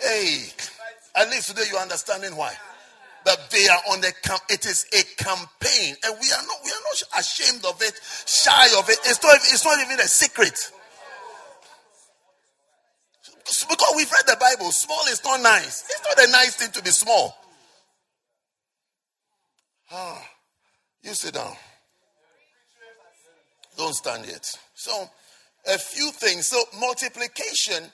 [0.00, 0.46] Hey,
[1.16, 2.54] at least today you're understanding why
[3.24, 4.40] that they are on the camp.
[4.48, 8.78] It is a campaign, and we are not we are not ashamed of it, shy
[8.78, 8.98] of it.
[9.04, 10.58] It's not it's not even a secret.
[13.68, 15.84] Because we've read the Bible, small is not nice.
[15.88, 17.34] It's not a nice thing to be small.
[19.90, 20.22] Ah,
[21.02, 21.54] you sit down.
[23.76, 24.50] Don't stand yet.
[24.74, 25.08] So,
[25.66, 26.48] a few things.
[26.48, 27.84] So, multiplication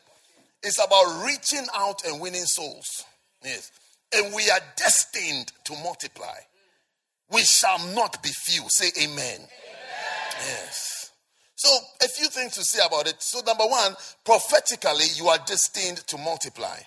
[0.62, 3.04] is about reaching out and winning souls.
[3.44, 3.70] Yes
[4.14, 6.36] and we are destined to multiply.
[7.30, 8.62] We shall not be few.
[8.68, 9.16] Say amen.
[9.16, 9.48] amen.
[10.40, 11.10] Yes.
[11.56, 11.68] So,
[12.02, 13.16] a few things to say about it.
[13.20, 16.78] So, number one, prophetically, you are destined to multiply.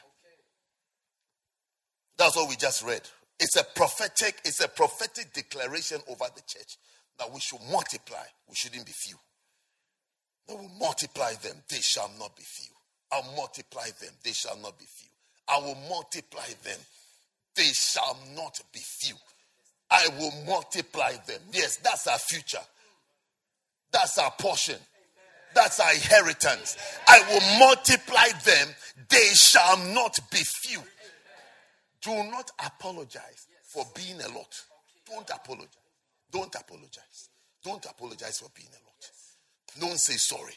[2.18, 3.02] That's what we just read.
[3.40, 6.78] It's a prophetic, it's a prophetic declaration over the church
[7.20, 8.24] that we should multiply.
[8.50, 9.16] We shouldn't be few.
[10.50, 12.74] I will multiply them, they shall not be few.
[13.12, 15.10] I'll multiply them, they shall not be few.
[15.50, 16.80] I will multiply them,
[17.56, 19.16] they shall not be few.
[19.90, 21.40] I will multiply them.
[21.54, 22.64] Yes, that's our future.
[23.92, 24.76] That's our portion.
[25.56, 26.78] That's our inheritance.
[27.08, 28.68] I will multiply them.
[29.10, 30.80] They shall not be few.
[32.08, 34.64] Do not apologize for being a lot.
[35.06, 35.76] Don't apologize.
[36.32, 37.30] Don't apologize.
[37.62, 39.90] Don't apologize for being a lot.
[39.90, 40.54] Don't say sorry.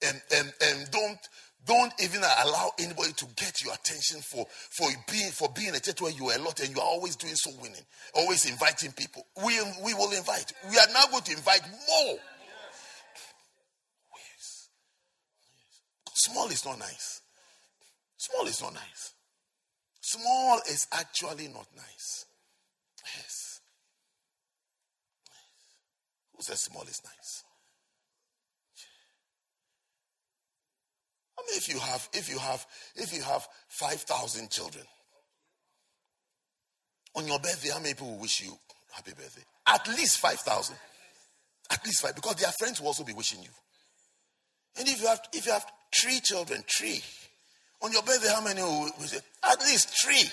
[0.00, 1.18] And, and, and don't
[1.66, 6.00] don't even allow anybody to get your attention for, for being for being a church
[6.00, 7.82] where you are a lot and you are always doing so winning,
[8.14, 9.26] always inviting people.
[9.44, 10.52] We, we will invite.
[10.70, 12.16] We are now going to invite more.
[14.14, 14.68] Yes.
[16.14, 17.22] Small is not nice.
[18.16, 19.14] Small is not nice.
[20.10, 22.24] Small is actually not nice.
[23.14, 23.60] Yes.
[26.34, 27.44] Who says small is nice?
[31.38, 34.84] I mean, if you have, if you have, if you have five thousand children
[37.14, 38.56] on your birthday, how many people will wish you
[38.92, 39.44] happy birthday?
[39.66, 40.76] At least five thousand.
[41.70, 43.50] At least five, because their friends will also be wishing you.
[44.78, 47.02] And if you have, if you have three children, three
[47.82, 48.62] on your birthday, how many
[48.98, 49.20] wish you?
[49.44, 50.24] At least three,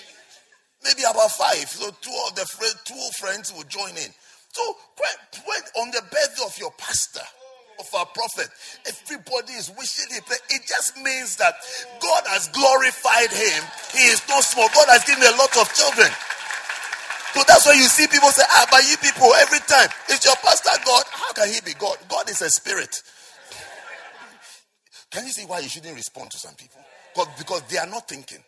[0.84, 1.68] maybe about five.
[1.68, 2.44] So two of the
[2.84, 4.10] two friends will join in.
[4.52, 4.76] So
[5.78, 7.26] on the birthday of your pastor
[7.78, 8.48] of our prophet.
[8.88, 10.24] Everybody is wishing him.
[10.50, 11.54] It just means that
[12.00, 13.60] God has glorified him.
[13.92, 14.68] He is not small.
[14.72, 16.08] God has given a lot of children.
[17.36, 20.36] So that's why you see people say, ah, but you people, every time, it's your
[20.40, 21.04] pastor God.
[21.12, 21.98] How can he be God?
[22.08, 23.02] God is a spirit.
[25.10, 26.80] Can you see why you shouldn't respond to some people?
[27.38, 28.42] Because, they are not thinking.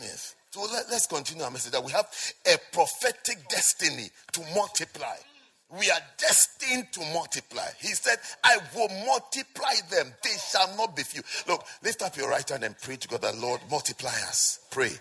[0.00, 0.34] Yes.
[0.50, 2.06] So let, us continue our message that we have
[2.46, 5.16] a prophetic destiny to multiply
[5.78, 7.66] we are destined to multiply.
[7.80, 10.12] He said, I will multiply them.
[10.22, 11.22] They shall not be few.
[11.48, 14.60] Look, lift up your right hand and pray to God that Lord multiply us.
[14.70, 14.92] Pray.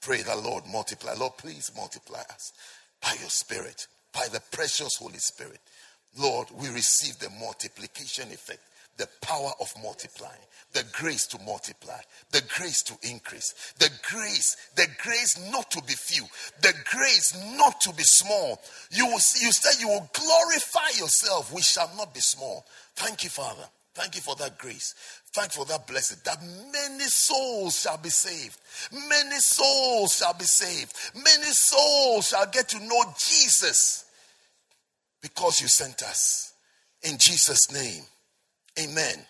[0.00, 1.14] Pray that Lord multiply.
[1.14, 2.52] Lord, please multiply us
[3.00, 5.60] by your spirit, by the precious Holy Spirit.
[6.18, 8.60] Lord, we receive the multiplication effect
[8.98, 10.40] the power of multiplying,
[10.74, 11.98] the grace to multiply,
[12.32, 16.24] the grace to increase, the grace, the grace not to be few,
[16.60, 18.60] the grace not to be small.
[18.90, 21.52] You will see, you said you will glorify yourself.
[21.52, 22.66] We shall not be small.
[22.96, 23.64] Thank you, Father.
[23.94, 24.94] Thank you for that grace.
[25.32, 26.18] Thank you for that blessing.
[26.24, 26.38] That
[26.72, 28.58] many souls shall be saved.
[28.92, 30.94] Many souls shall be saved.
[31.14, 34.04] Many souls shall get to know Jesus
[35.20, 36.52] because you sent us.
[37.02, 38.04] In Jesus' name.
[38.80, 39.26] Amen.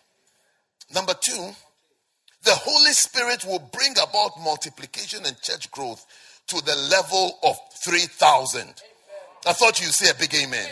[0.95, 1.51] Number two,
[2.45, 6.07] the Holy Spirit will bring about multiplication and church growth
[6.49, 8.75] to the level of 3,000.
[9.47, 10.61] I thought you'd say a big amen.
[10.61, 10.71] amen.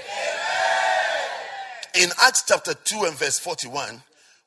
[2.02, 4.02] In Acts chapter 2 and verse 41,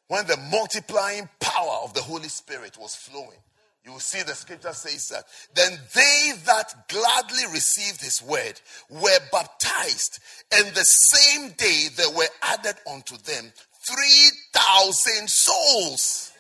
[0.08, 3.38] when the multiplying power of the Holy Spirit was flowing,
[3.86, 5.26] you will see the scripture says that.
[5.56, 8.60] Then they that gladly received his word
[8.90, 10.20] were baptized,
[10.52, 16.32] and the same day there were added unto them 5,000 souls.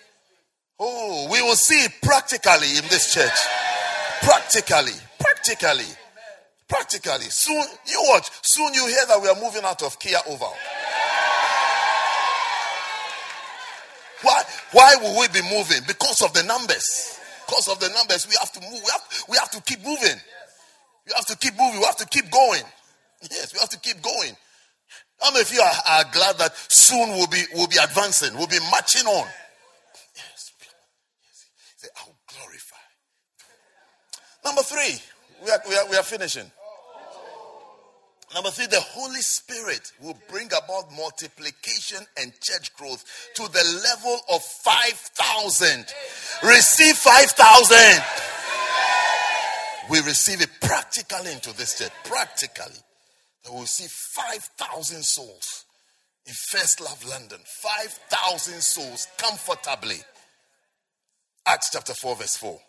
[0.79, 3.37] Oh, we will see it practically in this church.
[4.21, 4.93] Practically.
[5.19, 5.91] Practically.
[6.67, 7.29] Practically.
[7.29, 8.29] Soon, you watch.
[8.43, 10.53] Soon you hear that we are moving out of Kia Oval.
[14.21, 15.81] Why, why will we be moving?
[15.87, 17.19] Because of the numbers.
[17.47, 18.81] Because of the numbers, we have to move.
[18.83, 20.19] We have, we have to keep moving.
[21.07, 21.79] We have to keep moving.
[21.79, 22.63] We have to keep going.
[23.31, 24.35] Yes, we have to keep going.
[25.21, 28.35] How many of you are, are glad that soon we'll be, we'll be advancing?
[28.37, 29.27] We'll be marching on.
[30.15, 30.53] Yes.
[31.77, 32.77] Say, I'll glorify.
[34.45, 35.01] Number three,
[35.43, 36.49] we are, we are, we are finishing.
[38.33, 43.03] Number three, the Holy Spirit will bring about multiplication and church growth
[43.35, 45.85] to the level of 5,000.
[46.43, 48.03] Receive 5,000.
[49.89, 51.91] We receive it practically into this church.
[52.03, 52.75] Practically.
[53.43, 55.65] That we'll see 5,000 souls
[56.25, 57.39] in First Love London.
[57.45, 59.99] 5,000 souls comfortably.
[61.45, 62.59] Acts chapter 4, verse 4.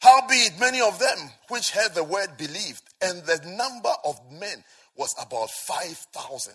[0.00, 4.62] Howbeit, many of them which heard the word believed, and the number of men
[4.96, 6.54] was about 5,000.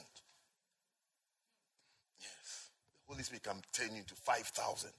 [2.20, 2.70] Yes.
[3.08, 4.90] The Holy Spirit can turn you to 5,000.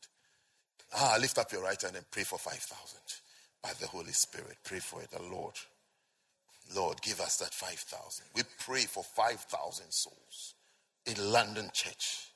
[0.95, 2.99] Ah, lift up your right hand and pray for 5,000
[3.63, 4.57] by the Holy Spirit.
[4.65, 5.55] Pray for it, the Lord.
[6.75, 8.27] Lord, give us that 5,000.
[8.35, 10.55] We pray for 5,000 souls
[11.07, 12.33] in London Church,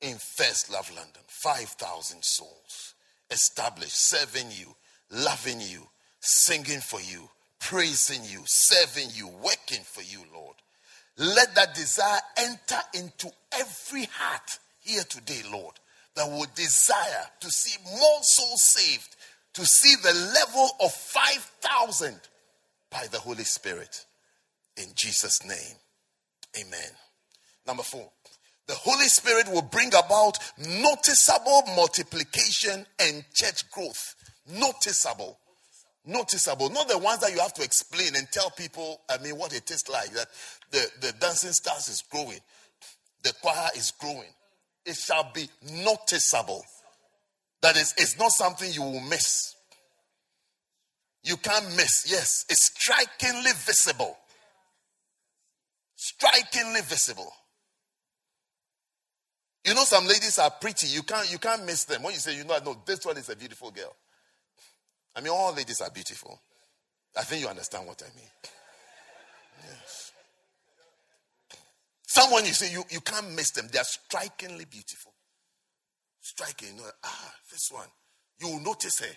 [0.00, 1.22] in First Love London.
[1.28, 2.94] 5,000 souls
[3.30, 4.74] established, serving you,
[5.10, 5.86] loving you,
[6.20, 7.28] singing for you,
[7.60, 10.56] praising you, serving you, working for you, Lord.
[11.16, 15.74] Let that desire enter into every heart here today, Lord,
[16.16, 19.16] that would desire to see more souls saved,
[19.54, 22.20] to see the level of 5,000
[22.90, 24.04] by the Holy Spirit.
[24.76, 25.76] In Jesus' name,
[26.58, 26.90] amen.
[27.66, 28.10] Number four,
[28.66, 34.14] the Holy Spirit will bring about noticeable multiplication and church growth.
[34.48, 35.38] Noticeable
[36.06, 39.54] noticeable, not the ones that you have to explain and tell people, I mean, what
[39.54, 40.28] it is like that
[40.70, 42.40] the, the dancing stars is growing,
[43.22, 44.30] the choir is growing.
[44.86, 45.48] It shall be
[45.84, 46.64] noticeable.
[47.62, 49.54] That is, it's not something you will miss.
[51.22, 52.06] You can't miss.
[52.10, 54.16] Yes, it's strikingly visible.
[55.94, 57.30] Strikingly visible.
[59.66, 60.86] You know, some ladies are pretty.
[60.86, 62.02] You can't you can't miss them.
[62.02, 63.94] When you say, you know, no, this one is a beautiful girl.
[65.14, 66.40] I mean, all ladies are beautiful.
[67.16, 68.30] I think you understand what I mean.
[69.68, 70.12] Yes.
[72.06, 73.68] Someone you say you, you can't miss them.
[73.70, 75.12] They are strikingly beautiful.
[76.20, 76.76] Striking.
[76.76, 77.88] You know, ah, this one.
[78.40, 79.16] You will notice her.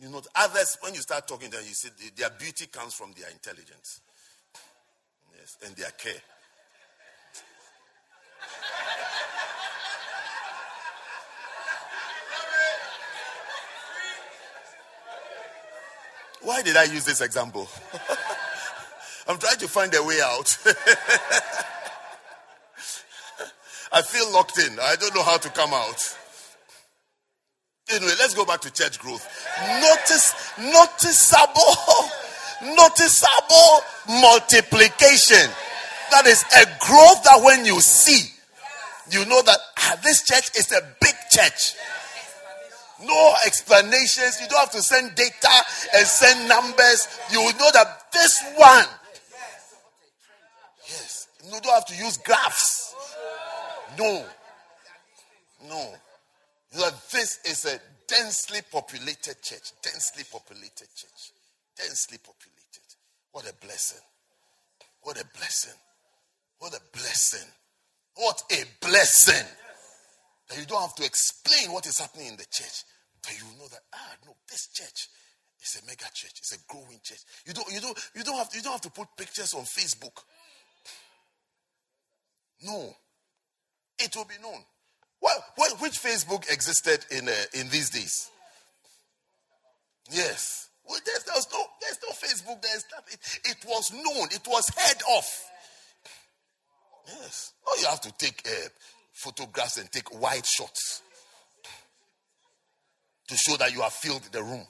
[0.00, 3.12] You know, others, when you start talking to them, you see their beauty comes from
[3.18, 4.00] their intelligence.
[5.38, 6.20] Yes, and their care.
[16.42, 17.68] Why did I use this example?
[19.28, 20.58] I'm trying to find a way out.
[23.92, 24.78] I feel locked in.
[24.80, 26.11] I don't know how to come out.
[27.92, 29.28] Anyway, let's go back to church growth.
[29.80, 31.76] Notice, noticeable,
[32.74, 35.50] noticeable multiplication.
[36.10, 38.32] That is a growth that when you see,
[39.10, 41.74] you know that ah, this church is a big church.
[43.04, 44.40] No explanations.
[44.40, 45.50] You don't have to send data
[45.94, 47.08] and send numbers.
[47.30, 48.86] You know that this one.
[50.88, 51.28] Yes.
[51.44, 52.94] You don't have to use graphs.
[53.98, 54.24] No.
[55.68, 55.94] No.
[56.74, 59.72] Know, this is a densely populated church.
[59.82, 61.32] Densely populated church.
[61.76, 62.88] Densely populated.
[63.32, 64.00] What a blessing.
[65.02, 65.78] What a blessing.
[66.58, 67.48] What a blessing.
[68.14, 69.46] What a blessing.
[70.48, 72.84] That you don't have to explain what is happening in the church.
[73.22, 75.08] But you know that ah no, this church
[75.62, 76.34] is a mega church.
[76.38, 77.20] It's a growing church.
[77.46, 80.22] You don't you don't you don't have you don't have to put pictures on Facebook.
[82.62, 82.94] No,
[83.98, 84.62] it will be known.
[85.22, 88.30] Well, well which Facebook existed in uh, in these days?
[90.10, 90.68] Yes.
[90.84, 92.60] Well, there's, there's no there's no Facebook.
[92.60, 93.18] There's nothing.
[93.44, 94.28] It, it was known.
[94.32, 95.24] It was heard of.
[97.06, 97.52] Yes.
[97.66, 98.68] Oh, you have to take uh,
[99.12, 101.02] photographs and take wide shots
[103.28, 104.66] to show that you have filled the room.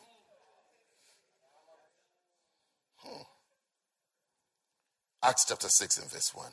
[2.99, 3.23] Hmm.
[5.25, 6.47] Acts chapter 6 and verse 1.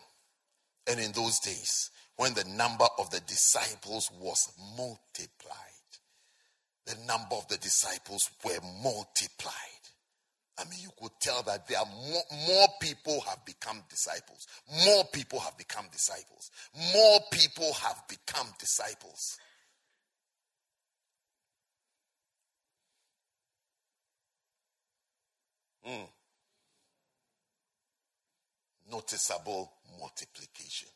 [0.88, 5.56] And in those days, when the number of the disciples was multiplied,
[6.86, 9.54] the number of the disciples were multiplied.
[10.58, 14.48] I mean, you could tell that there are more, more people have become disciples.
[14.86, 16.52] More people have become disciples.
[16.94, 19.38] More people have become disciples.
[25.88, 26.10] Mm.
[28.92, 30.90] Noticeable multiplication.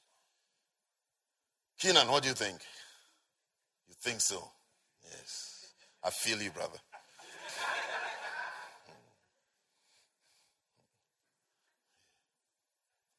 [1.80, 2.60] Keenan, what do you think?
[3.88, 4.44] You think so?
[5.04, 5.74] Yes.
[6.04, 6.80] I feel you, brother.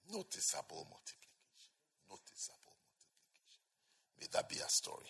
[0.09, 0.17] Hmm.
[0.17, 1.73] Noticeable multiplication.
[2.09, 3.65] Noticeable multiplication.
[4.21, 5.09] May that be a story.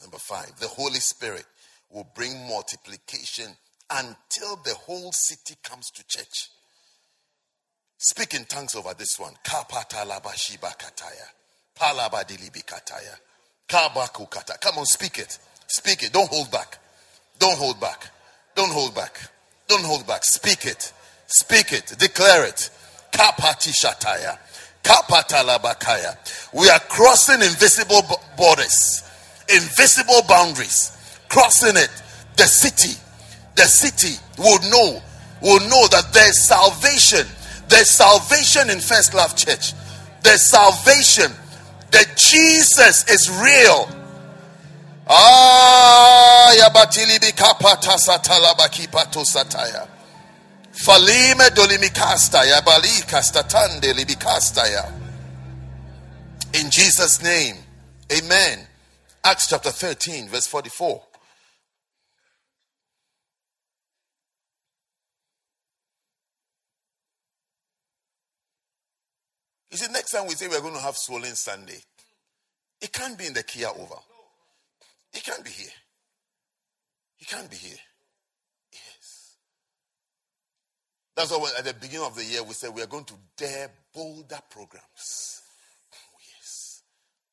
[0.00, 1.46] Number five, the Holy Spirit
[1.90, 3.56] will bring multiplication
[3.90, 6.50] until the whole city comes to church.
[7.98, 9.34] Speak in tongues over this one.
[9.42, 9.64] Come
[14.78, 15.38] on, speak it.
[15.66, 16.12] Speak it.
[16.12, 16.78] Don't hold back.
[17.38, 18.10] Don't hold back.
[18.54, 19.18] Don't hold back.
[19.68, 20.22] Don't hold back.
[20.24, 20.92] Speak it.
[21.26, 21.94] Speak it.
[21.98, 22.70] Declare it.
[23.12, 24.38] Kapati shataya.
[24.86, 26.16] Kapatalabakaya.
[26.52, 28.02] We are crossing invisible
[28.36, 29.02] borders,
[29.48, 30.92] invisible boundaries.
[31.28, 31.90] Crossing it.
[32.36, 32.96] The city,
[33.56, 35.02] the city will know,
[35.42, 37.26] will know that there's salvation.
[37.68, 39.72] There's salvation in First Love Church.
[40.22, 41.32] There's salvation.
[41.90, 43.88] That Jesus is real.
[45.08, 49.86] Ah, yabatili bikapata satalabaki pato sataya.
[50.72, 53.42] Falime dolimikastaya balikasta
[53.94, 54.92] libikastaya.
[56.54, 57.56] In Jesus' name,
[58.12, 58.66] amen.
[59.24, 61.02] Acts chapter 13, verse 44.
[69.76, 71.76] You see, next time we say we're going to have swollen Sunday,
[72.80, 74.00] it can't be in the Kia over.
[75.12, 75.68] It can't be here.
[77.18, 77.76] It can't be here.
[78.72, 79.36] Yes.
[81.14, 83.70] That's why at the beginning of the year we said we are going to dare
[83.92, 85.42] bolder programs.
[85.92, 86.82] Oh, yes.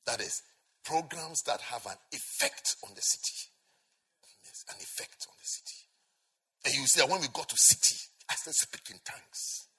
[0.05, 0.41] That is
[0.83, 3.51] programs that have an effect on the city.
[4.43, 5.77] Yes, an effect on the city.
[6.65, 7.95] And you see that when we go to city,
[8.29, 9.69] I start speaking tongues.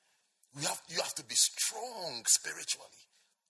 [0.57, 2.86] We have, you have to be strong spiritually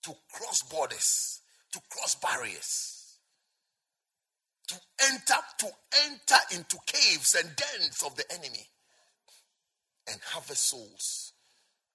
[0.03, 1.41] to cross borders,
[1.71, 3.17] to cross barriers,
[4.67, 5.67] to enter, to
[6.05, 8.67] enter into caves and dens of the enemy
[10.07, 11.33] and harvest souls.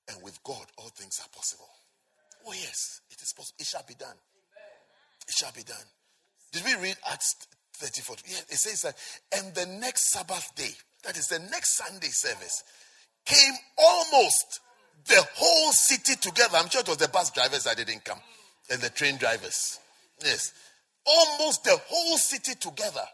[0.08, 1.68] And with God, all things are possible.
[2.46, 3.56] Oh, yes, it is possible.
[3.60, 4.16] It shall be done.
[5.28, 5.86] It shall be done.
[6.52, 7.36] Did we read Acts
[7.76, 8.16] 34?
[8.26, 8.96] Yeah, it says that,
[9.36, 10.72] and the next Sabbath day,
[11.04, 12.64] that is the next Sunday service,
[13.24, 14.60] came almost
[15.06, 16.56] the whole city together.
[16.56, 18.20] I'm sure it was the bus drivers that didn't come
[18.70, 19.78] and the train drivers.
[20.22, 20.52] Yes.
[21.06, 23.04] Almost the whole city together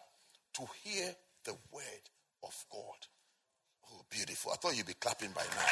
[0.54, 1.14] to hear
[1.44, 2.02] the word
[2.42, 3.06] of God
[3.92, 4.52] Oh, beautiful.
[4.52, 5.66] I thought you'd be clapping by now.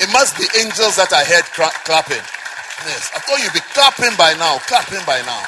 [0.00, 2.22] It must be angels that I heard cra- clapping.
[2.86, 4.58] Yes, I thought you'd be clapping by now.
[4.68, 5.42] Clapping by now.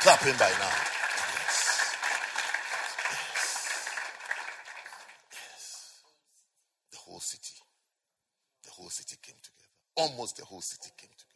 [0.00, 0.72] Clapping by now.
[1.36, 1.96] Yes.
[3.12, 3.20] Yes.
[5.32, 6.00] yes.
[6.92, 7.56] The whole city.
[8.64, 9.81] The whole city came together.
[9.96, 11.28] Almost the whole city came together.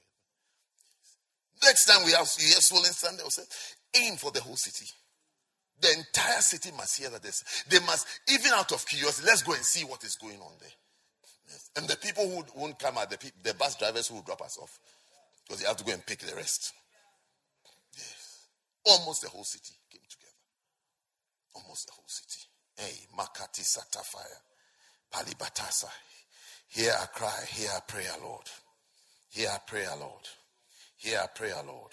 [1.64, 3.42] Next time we have you hear swollen Sunday, will say,
[3.94, 4.86] aim for the whole city.
[5.80, 7.44] The entire city must hear that this.
[7.68, 10.70] They must, even out of curiosity, let's go and see what is going on there.
[11.48, 11.70] Yes.
[11.76, 14.59] And the people who won't come are the, the bus drivers who will drop us
[14.61, 14.78] off
[15.44, 16.72] because they have to go and pick the rest.
[17.94, 18.46] Yes.
[18.84, 20.32] Almost the whole city came together.
[21.54, 22.40] Almost the whole city.
[22.76, 24.40] Hey, Makati Satafaya,
[25.12, 25.88] Palibatasa.
[26.69, 28.45] Hear our cry, hear our prayer, Lord.
[29.31, 30.29] Hear our prayer, Lord.
[30.97, 31.93] Hear our prayer, Lord.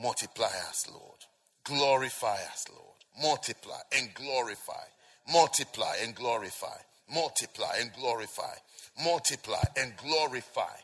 [0.00, 1.18] Multiply us, Lord.
[1.64, 4.84] Glorify us, Lord multiply and glorify,
[5.32, 6.76] multiply and glorify,
[7.12, 8.54] multiply and glorify,
[9.02, 10.76] multiply and glorify.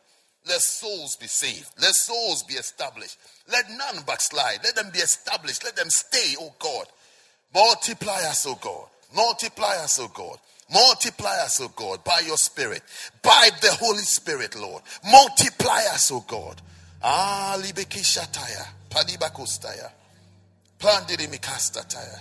[0.49, 1.71] Let souls be saved.
[1.81, 3.19] Let souls be established.
[3.53, 4.61] Let none backslide.
[4.65, 5.63] Let them be established.
[5.65, 6.87] Let them stay, oh God.
[7.55, 8.87] Multiply us, oh God.
[9.15, 10.39] Multiply us, oh God.
[10.73, 12.83] Multiply us, oh God, by your Spirit,
[13.23, 14.83] by the Holy Spirit, Lord.
[15.05, 16.61] Multiply us, oh God.
[17.03, 19.91] Ah, libekishataya, palibakostaya.
[20.81, 22.21] Pandiri mikasta taya.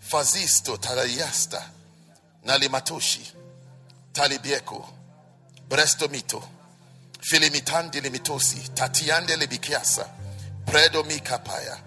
[0.00, 1.62] Fazisto talayasta.
[2.44, 3.32] Nalimatoshi.
[4.12, 4.86] Talibieko.
[5.68, 6.42] Brestomito.
[7.20, 8.70] Filimitandi limitosi.
[8.74, 10.08] Tatiande libikiasa.
[10.66, 11.78] Predo mikapaya.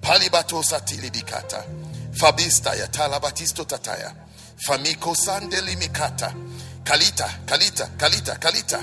[0.00, 1.64] Palibatosa tilibikata.
[2.12, 2.86] Fabistaya.
[2.88, 4.14] Talabatisto tataya.
[4.56, 6.34] Famiko sande limikata.
[6.84, 8.80] Kalita, kalita, kalita, kalita.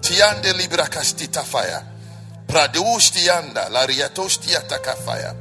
[0.00, 1.82] Tiande librakastita fire.
[2.46, 5.34] Pradushtianda, lariatoshtiata kafaya.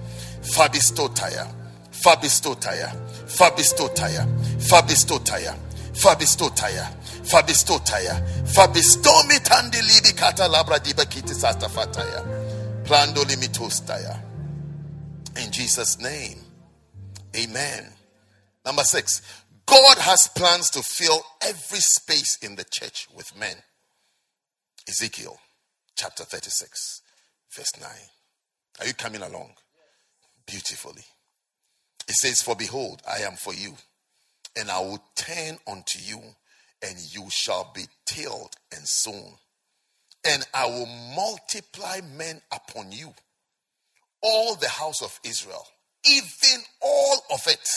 [0.43, 1.47] Fabistotaya,
[1.91, 2.91] Fabistotaya,
[3.27, 4.27] Fabistotaya,
[4.59, 5.55] Fabistotaya,
[5.93, 6.87] Fabistotaya,
[7.23, 12.23] Fabistotaya, Fabistomi tandi libi kata labra diba kiti sasta fataya,
[12.83, 14.19] Plando limitostaya.
[15.41, 16.37] In Jesus' name,
[17.35, 17.85] amen.
[18.65, 19.21] Number six,
[19.65, 23.55] God has plans to fill every space in the church with men.
[24.87, 25.37] Ezekiel
[25.95, 27.01] chapter 36,
[27.55, 27.89] verse 9.
[28.79, 29.53] Are you coming along?
[30.45, 31.03] Beautifully.
[32.07, 33.75] It says, For behold, I am for you,
[34.57, 36.19] and I will turn unto you,
[36.81, 39.35] and you shall be tilled and sown.
[40.25, 43.13] And I will multiply men upon you,
[44.21, 45.65] all the house of Israel,
[46.05, 47.69] even all of it,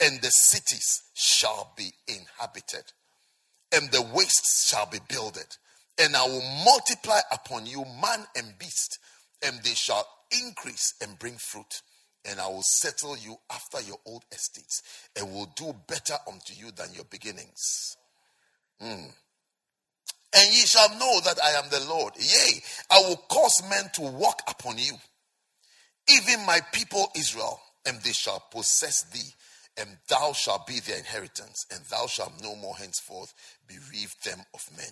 [0.00, 2.92] and the cities shall be inhabited,
[3.72, 5.56] and the wastes shall be builded.
[6.00, 8.98] And I will multiply upon you man and beast,
[9.44, 11.82] and they shall increase and bring fruit
[12.24, 14.82] and I will settle you after your old estates
[15.16, 17.96] and will do better unto you than your beginnings.
[18.82, 19.10] Mm.
[20.34, 22.14] And ye shall know that I am the Lord.
[22.18, 24.92] Yea, I will cause men to walk upon you,
[26.10, 29.34] even my people Israel, and they shall possess thee,
[29.78, 33.32] and thou shalt be their inheritance, and thou shalt no more henceforth
[33.66, 34.90] bereave them of men.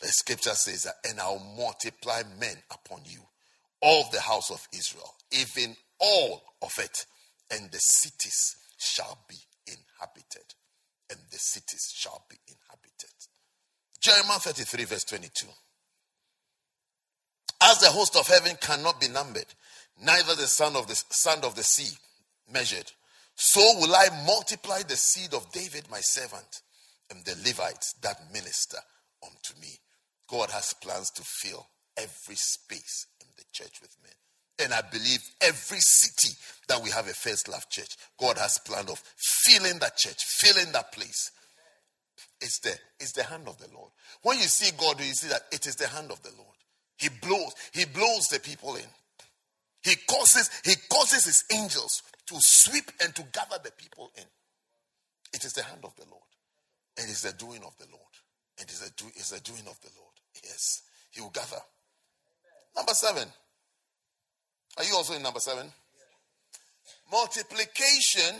[0.00, 3.20] The scripture says that, and I'll multiply men upon you,
[3.80, 7.06] all the house of Israel, even all of it,
[7.50, 10.54] and the cities shall be inhabited.
[11.10, 13.10] And the cities shall be inhabited.
[14.00, 15.46] Jeremiah 33, verse 22.
[17.62, 19.54] As the host of heaven cannot be numbered,
[20.02, 21.96] neither the son of the sand of the sea
[22.52, 22.90] measured,
[23.36, 26.62] so will I multiply the seed of David my servant
[27.10, 28.78] and the Levites that minister
[29.22, 29.78] unto me.
[30.28, 31.66] God has plans to fill
[31.96, 34.12] every space in the church with men.
[34.58, 36.36] And I believe every city
[36.68, 39.02] that we have a first love church, God has planned of
[39.44, 41.30] filling that church, filling that place.
[42.40, 43.90] It's the, it's the hand of the Lord.
[44.22, 46.56] When you see God, you see that it is the hand of the Lord.
[46.98, 48.84] He blows, he blows the people in.
[49.82, 54.24] He causes, he causes his angels to sweep and to gather the people in.
[55.32, 56.22] It is the hand of the Lord.
[56.96, 58.02] It is the doing of the Lord.
[58.58, 60.14] It is the, do, it's the doing of the Lord.
[60.42, 60.82] Yes.
[61.10, 61.60] He will gather.
[62.76, 63.28] Number seven.
[64.76, 65.66] Are you also in number seven?
[67.10, 68.36] Multiplication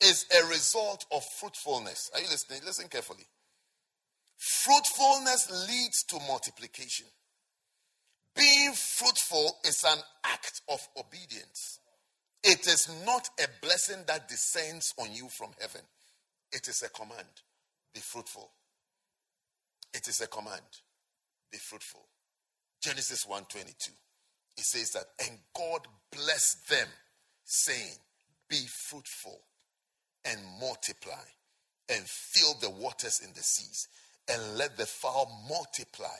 [0.00, 2.10] is a result of fruitfulness.
[2.14, 2.60] Are you listening?
[2.64, 3.26] Listen carefully.
[4.36, 7.06] Fruitfulness leads to multiplication.
[8.36, 11.80] Being fruitful is an act of obedience.
[12.44, 15.82] It is not a blessing that descends on you from heaven.
[16.52, 17.42] It is a command.
[17.92, 18.50] Be fruitful.
[19.92, 20.62] It is a command.
[21.50, 22.06] Be fruitful.
[22.80, 23.90] Genesis 1:22
[24.58, 26.88] it says that, and God blessed them,
[27.44, 27.94] saying,
[28.50, 29.40] Be fruitful
[30.24, 31.24] and multiply
[31.88, 33.86] and fill the waters in the seas
[34.28, 36.18] and let the fowl multiply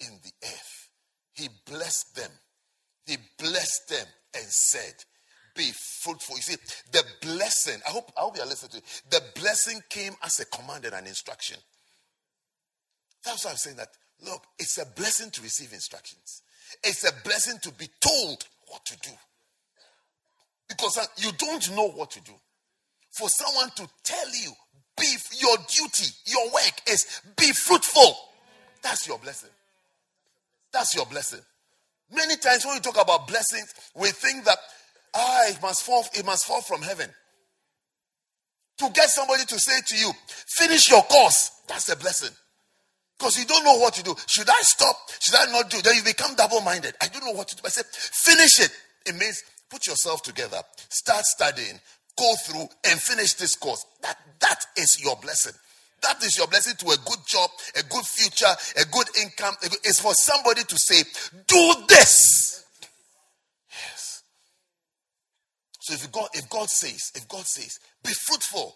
[0.00, 0.88] in the earth.
[1.34, 2.30] He blessed them.
[3.04, 4.94] He blessed them and said,
[5.56, 6.36] Be fruitful.
[6.36, 6.56] You see,
[6.92, 9.02] the blessing, I hope, I hope you're listening to it.
[9.10, 11.56] The blessing came as a command and an instruction.
[13.24, 13.88] That's why I'm saying that.
[14.24, 16.42] Look, it's a blessing to receive instructions.
[16.84, 19.10] It's a blessing to be told what to do.
[20.68, 22.32] Because uh, you don't know what to do.
[23.10, 24.52] For someone to tell you,
[24.98, 25.06] be
[25.38, 28.16] your duty, your work is be fruitful.
[28.82, 29.50] That's your blessing.
[30.72, 31.40] That's your blessing.
[32.14, 34.58] Many times when we talk about blessings, we think that
[35.16, 37.10] ah, it must fall, it must fall from heaven.
[38.78, 40.12] To get somebody to say to you,
[40.58, 42.34] finish your course, that's a blessing.
[43.18, 44.14] Because you don't know what to do.
[44.26, 44.94] Should I stop?
[45.20, 45.80] Should I not do?
[45.80, 46.94] Then you become double minded.
[47.00, 47.62] I don't know what to do.
[47.64, 48.70] I said, finish it.
[49.06, 50.60] It means put yourself together,
[50.90, 51.80] start studying,
[52.18, 53.84] go through, and finish this course.
[54.02, 55.52] That, that is your blessing.
[56.02, 59.54] That is your blessing to a good job, a good future, a good income.
[59.62, 61.02] It's for somebody to say,
[61.46, 62.64] do this.
[63.70, 64.22] Yes.
[65.86, 68.74] So if God, if God says, if God says, be fruitful,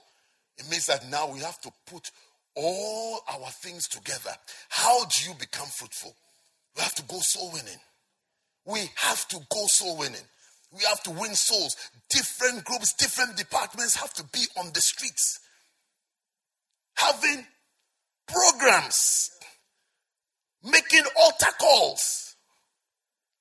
[0.57, 2.09] it means that now we have to put
[2.55, 4.31] all our things together,
[4.69, 6.15] how do you become fruitful?
[6.77, 7.81] We have to go soul winning.
[8.65, 10.23] We have to go soul winning.
[10.71, 11.75] We have to win souls.
[12.11, 15.41] Different groups, different departments have to be on the streets.
[16.95, 17.45] Having
[18.29, 19.31] programs,
[20.63, 22.30] making altar calls,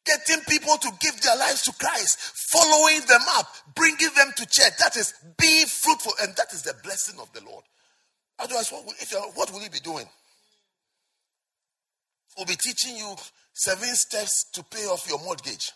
[0.10, 2.18] getting people to give their lives to Christ,
[2.52, 4.74] following them up, bringing them to church.
[4.80, 7.64] That is be fruitful, and that is the blessing of the Lord.
[8.40, 10.06] Otherwise, what will, if what will he be doing?
[12.38, 13.16] We'll be teaching you
[13.54, 15.72] seven steps to pay off your mortgage,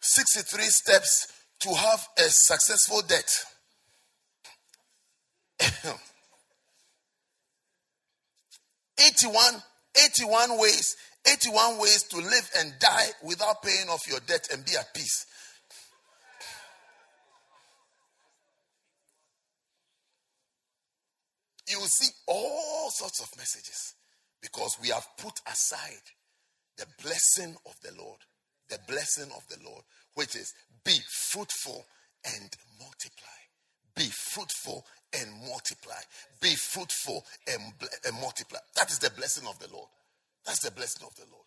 [0.00, 3.30] 63 steps to have a successful debt.
[8.98, 9.62] 81,
[9.96, 14.72] 81 ways, 81 ways to live and die without paying off your debt and be
[14.76, 15.26] at peace.
[21.68, 23.94] You will see all sorts of messages
[24.42, 26.02] because we have put aside
[26.76, 28.18] the blessing of the Lord.
[28.68, 29.82] The blessing of the Lord,
[30.14, 30.52] which is
[30.84, 31.84] be fruitful
[32.24, 33.40] and multiply.
[33.96, 34.86] Be fruitful
[35.20, 36.00] and multiply.
[36.40, 37.62] Be fruitful and,
[38.06, 38.58] and multiply.
[38.76, 39.88] That is the blessing of the Lord.
[40.46, 41.44] That's the blessing of the Lord.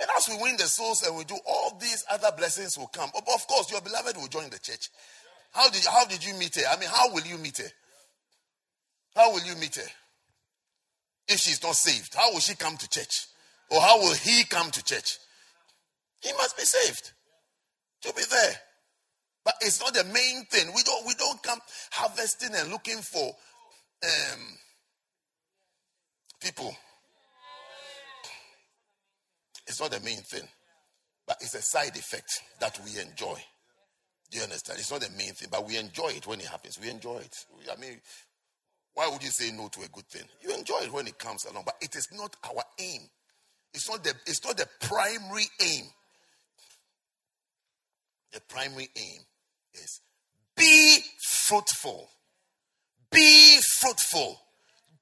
[0.00, 3.10] And as we win the souls and we do all these other blessings will come.
[3.14, 4.90] Of course, your beloved will join the church.
[5.52, 6.62] How did, how did you meet her?
[6.68, 7.70] I mean, how will you meet her?
[9.14, 9.90] How will you meet her?
[11.28, 13.26] If she's not saved, how will she come to church?
[13.70, 15.18] Or how will he come to church?
[16.20, 17.12] He must be saved
[18.02, 18.54] to be there.
[19.44, 20.72] But it's not the main thing.
[20.74, 21.58] We don't we don't come
[21.90, 23.34] harvesting and looking for
[24.04, 24.40] um,
[26.40, 26.76] people.
[29.66, 30.46] It's not the main thing,
[31.26, 33.38] but it's a side effect that we enjoy.
[34.30, 34.78] Do you understand?
[34.78, 36.80] It's not the main thing, but we enjoy it when it happens.
[36.80, 37.36] We enjoy it.
[37.70, 38.00] I mean,
[38.94, 40.24] why would you say no to a good thing?
[40.40, 43.02] You enjoy it when it comes along, but it is not our aim.
[43.74, 45.84] It's not the, it's not the primary aim.
[48.32, 49.20] The primary aim
[49.74, 50.00] is
[50.56, 52.08] be fruitful.
[53.10, 54.38] Be fruitful.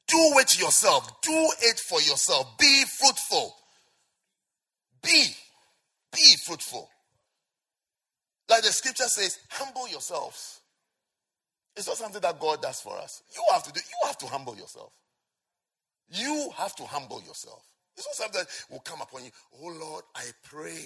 [0.09, 1.21] Do it yourself.
[1.23, 2.59] Do it for yourself.
[2.59, 3.55] Be fruitful.
[5.03, 5.25] Be.
[6.13, 6.89] Be fruitful.
[8.49, 10.61] Like the scripture says, humble yourselves.
[11.77, 13.23] It's not something that God does for us.
[13.35, 14.93] You have to do, you have to humble yourself.
[16.11, 17.63] You have to humble yourself.
[17.97, 19.31] It's not something that will come upon you.
[19.63, 20.85] Oh Lord, I pray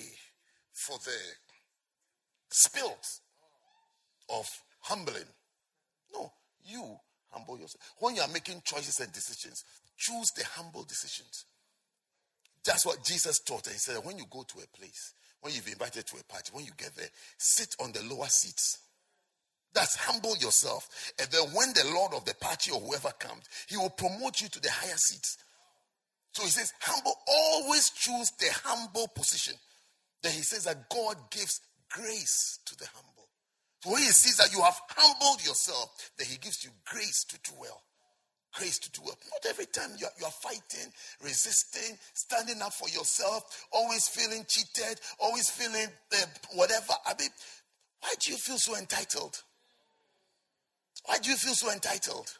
[0.72, 1.16] for the
[2.50, 3.20] spills
[4.28, 4.48] of
[4.80, 5.24] humbling.
[6.12, 6.30] No,
[6.64, 6.96] you
[7.30, 7.94] humble yourself.
[7.98, 9.64] When you are making choices and decisions,
[9.96, 11.46] choose the humble decisions.
[12.64, 13.66] That's what Jesus taught.
[13.66, 16.64] He said, when you go to a place, when you've invited to a party, when
[16.64, 18.78] you get there, sit on the lower seats.
[19.74, 20.88] That's humble yourself.
[21.18, 24.48] And then when the Lord of the party or whoever comes, he will promote you
[24.48, 25.36] to the higher seats.
[26.32, 29.54] So he says, humble, always choose the humble position.
[30.22, 31.60] Then he says that God gives
[31.90, 33.28] grace to the humble.
[33.82, 37.38] So when he sees that you have humbled yourself, then he gives you grace to
[37.44, 37.82] do well.
[38.54, 39.16] Grace to do well.
[39.32, 44.44] Not every time you are, you are fighting, resisting, standing up for yourself, always feeling
[44.48, 46.92] cheated, always feeling uh, whatever.
[47.04, 47.30] I mean,
[48.00, 49.42] why do you feel so entitled?
[51.06, 52.32] Why do you feel so entitled?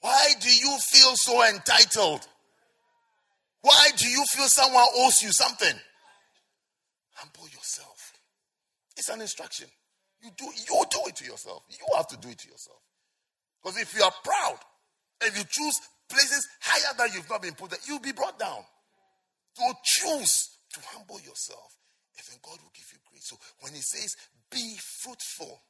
[0.00, 2.26] Why do you feel so entitled?
[3.62, 5.74] Why do you feel someone owes you something?
[7.14, 8.12] Humble yourself.
[8.96, 9.66] It's an instruction.
[10.22, 11.64] You do you do it to yourself.
[11.68, 12.78] You have to do it to yourself.
[13.62, 14.58] Because if you are proud,
[15.22, 18.62] if you choose places higher than you've not been put there, you'll be brought down.
[19.54, 21.76] So choose to humble yourself,
[22.16, 23.26] and then God will give you grace.
[23.26, 24.16] So when He says,
[24.50, 25.62] "Be fruitful,"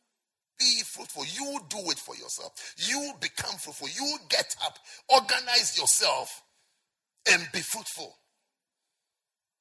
[0.59, 1.25] be fruitful.
[1.25, 2.75] You do it for yourself.
[2.77, 3.89] You become fruitful.
[3.89, 4.79] You get up,
[5.09, 6.43] organize yourself,
[7.31, 8.19] and be fruitful.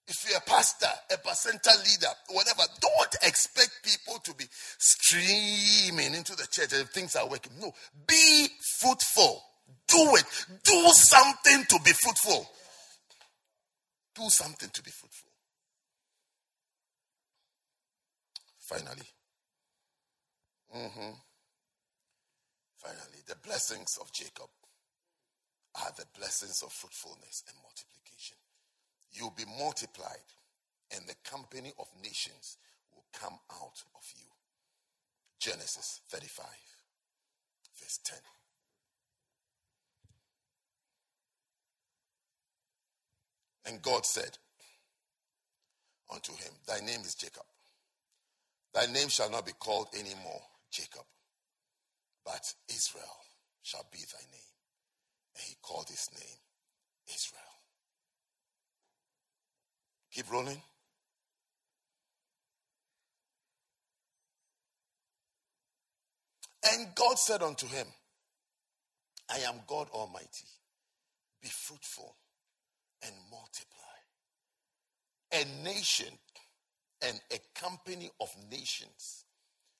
[0.07, 4.45] If you're a pastor, a bacenta leader, whatever, don't expect people to be
[4.77, 7.51] streaming into the church and things are working.
[7.59, 7.73] No,
[8.07, 8.47] be
[8.79, 9.43] fruitful.
[9.87, 10.23] Do it.
[10.63, 12.49] Do something to be fruitful.
[14.15, 15.29] Do something to be fruitful.
[18.59, 19.07] Finally.
[20.75, 21.11] Mm-hmm.
[22.77, 24.49] Finally, the blessings of Jacob
[25.83, 28.06] are the blessings of fruitfulness and multiplication.
[29.17, 30.27] You'll be multiplied,
[30.95, 32.57] and the company of nations
[32.93, 34.27] will come out of you.
[35.39, 36.45] Genesis 35,
[37.79, 38.19] verse 10.
[43.65, 44.37] And God said
[46.13, 47.43] unto him, Thy name is Jacob.
[48.73, 50.41] Thy name shall not be called any more
[50.71, 51.03] Jacob,
[52.23, 53.17] but Israel
[53.63, 54.53] shall be thy name.
[55.35, 56.37] And he called his name
[57.13, 57.56] Israel.
[60.17, 60.59] Keep rolling.
[66.73, 67.85] And God said unto him,
[69.29, 70.47] I am God Almighty.
[71.39, 72.15] Be fruitful
[73.03, 73.77] and multiply.
[75.33, 76.11] A nation
[77.03, 79.25] and a company of nations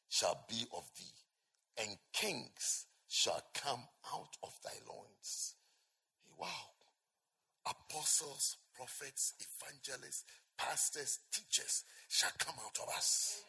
[0.08, 3.82] shall be of thee, and kings shall come
[4.14, 5.56] out of thy loins.
[6.38, 6.48] Wow.
[7.66, 10.24] Apostles, prophets, evangelists,
[10.58, 13.42] pastors, teachers shall come out of us.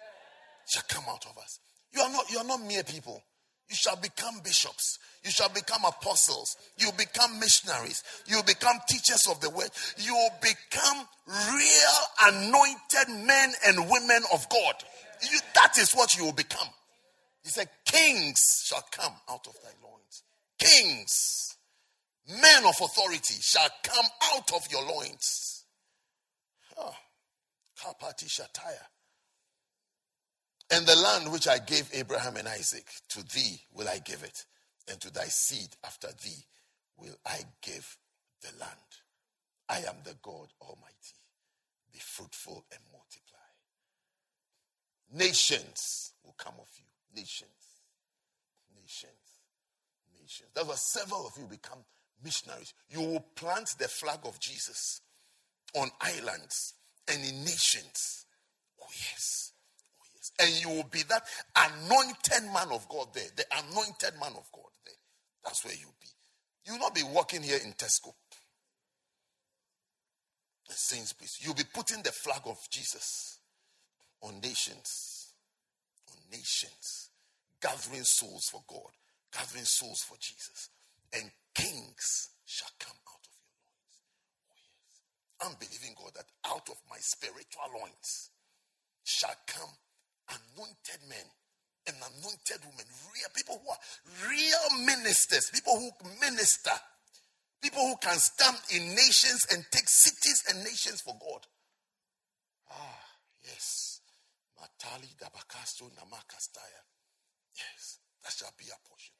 [0.66, 1.60] shall come out of us.
[1.92, 3.22] You are not, you are not mere people.
[3.68, 4.98] You shall become bishops.
[5.24, 6.56] You shall become apostles.
[6.78, 8.02] You become missionaries.
[8.26, 9.68] You become teachers of the word.
[9.98, 14.74] You become real anointed men and women of God.
[15.30, 16.68] You, that is what you will become.
[17.44, 20.22] He said, Kings shall come out of thy loins.
[20.58, 21.56] Kings,
[22.28, 25.64] men of authority shall come out of your loins.
[26.76, 26.94] Oh,
[27.80, 28.28] Kapati.
[30.70, 34.44] And the land which I gave Abraham and Isaac, to thee will I give it,
[34.90, 36.44] and to thy seed after thee
[36.96, 37.96] will I give
[38.42, 38.72] the land.
[39.68, 41.16] I am the God Almighty.
[41.92, 43.38] Be fruitful and multiply.
[45.14, 46.84] Nations will come of you.
[47.14, 47.50] Nations.
[48.74, 49.12] Nations.
[50.20, 50.50] Nations.
[50.54, 51.78] That's why several of you become
[52.22, 52.74] missionaries.
[52.88, 55.00] You will plant the flag of Jesus
[55.74, 56.74] on islands
[57.08, 58.26] and in nations.
[58.80, 59.52] Oh, yes
[60.00, 60.32] Oh, yes.
[60.40, 61.22] and you will be that
[61.56, 63.28] anointed man of God there.
[63.36, 64.94] The anointed man of God there.
[65.44, 66.08] That's where you'll be.
[66.66, 68.12] You will not be walking here in Tesco.
[70.68, 71.38] The Saints' Sainsbury's.
[71.40, 73.38] You'll be putting the flag of Jesus
[74.22, 75.32] on nations.
[76.10, 77.10] On nations.
[77.62, 78.90] Gathering souls for God.
[79.32, 80.68] Gathering souls for Jesus.
[81.14, 83.96] And kings shall come out of your loins.
[84.48, 84.96] Oh, yes.
[85.40, 88.30] I'm believing God that out of my spiritual loins
[89.04, 89.72] shall come
[90.28, 91.24] anointed men
[91.88, 96.76] and anointed women, real people who are real ministers, people who minister,
[97.62, 101.46] people who can stand in nations and take cities and nations for God.
[102.70, 103.00] Ah,
[103.42, 104.00] yes.
[104.60, 106.82] Matali Dabakasto Namakastaya.
[107.54, 109.14] Yes, that shall be your portion.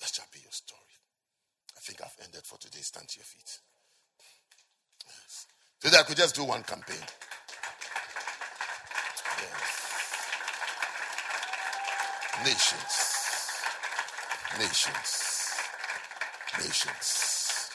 [0.00, 0.98] That shall be your story.
[1.76, 2.80] I think I've ended for today.
[2.80, 3.58] Stand to your feet.
[5.06, 5.46] Yes.
[5.80, 7.04] Today I could just do one campaign.
[12.42, 13.14] Nations.
[14.58, 15.54] Nations.
[16.58, 17.70] Nations.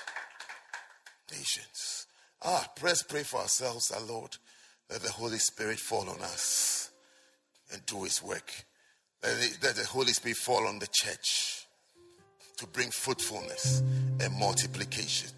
[1.32, 2.08] Nations.
[2.44, 4.38] Ah, let's pray for ourselves, our Lord.
[4.90, 6.92] Let the Holy Spirit fall on us
[7.72, 8.52] and do his work.
[9.24, 11.59] Let the Holy Spirit fall on the church
[12.60, 13.82] to bring fruitfulness
[14.20, 15.30] and multiplication.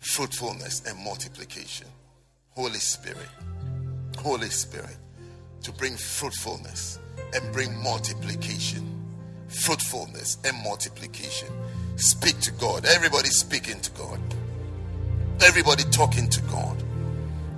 [0.00, 1.86] Fruitfulness and multiplication.
[2.50, 3.28] Holy Spirit.
[4.18, 4.96] Holy Spirit.
[5.62, 6.98] To bring fruitfulness
[7.32, 8.84] and bring multiplication,
[9.46, 11.48] fruitfulness, and multiplication.
[11.94, 12.86] Speak to God.
[12.86, 14.20] Everybody speaking to God.
[15.46, 16.82] Everybody talking to God.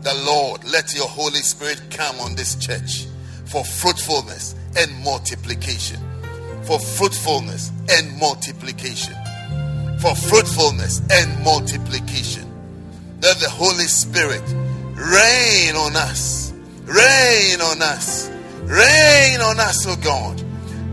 [0.02, 3.06] The Lord, let your Holy Spirit come on this church
[3.46, 6.09] for fruitfulness and multiplication.
[6.70, 9.16] For fruitfulness and multiplication.
[10.00, 12.46] For fruitfulness and multiplication.
[13.20, 14.42] Let the Holy Spirit
[14.94, 16.52] reign on us.
[16.86, 18.30] Reign on us
[18.70, 20.40] Rain on us, O God.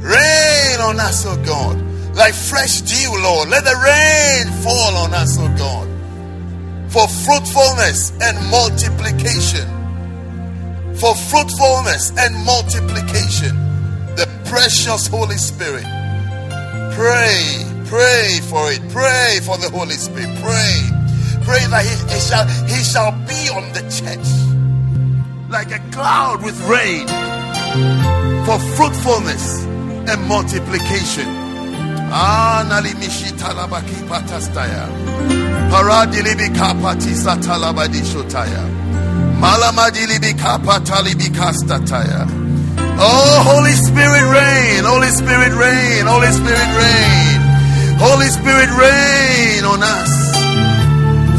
[0.01, 1.77] Rain on us, O God.
[2.15, 3.49] Like fresh dew, Lord.
[3.49, 5.87] Let the rain fall on us, O God.
[6.91, 9.67] For fruitfulness and multiplication.
[10.95, 13.66] For fruitfulness and multiplication.
[14.17, 15.85] The precious Holy Spirit.
[16.93, 18.81] Pray, pray for it.
[18.89, 20.29] Pray for the Holy Spirit.
[20.41, 20.89] Pray.
[21.45, 24.27] Pray that he, he shall, he shall be on the church
[25.49, 27.07] like a cloud with rain
[28.45, 31.27] for fruitfulness and multiplication.
[32.09, 34.87] Ah, nalimishi talabaki patastaya.
[42.99, 47.39] Oh, Holy Spirit reign, Holy Spirit reign, Holy Spirit reign.
[47.97, 50.13] Holy Spirit reign on us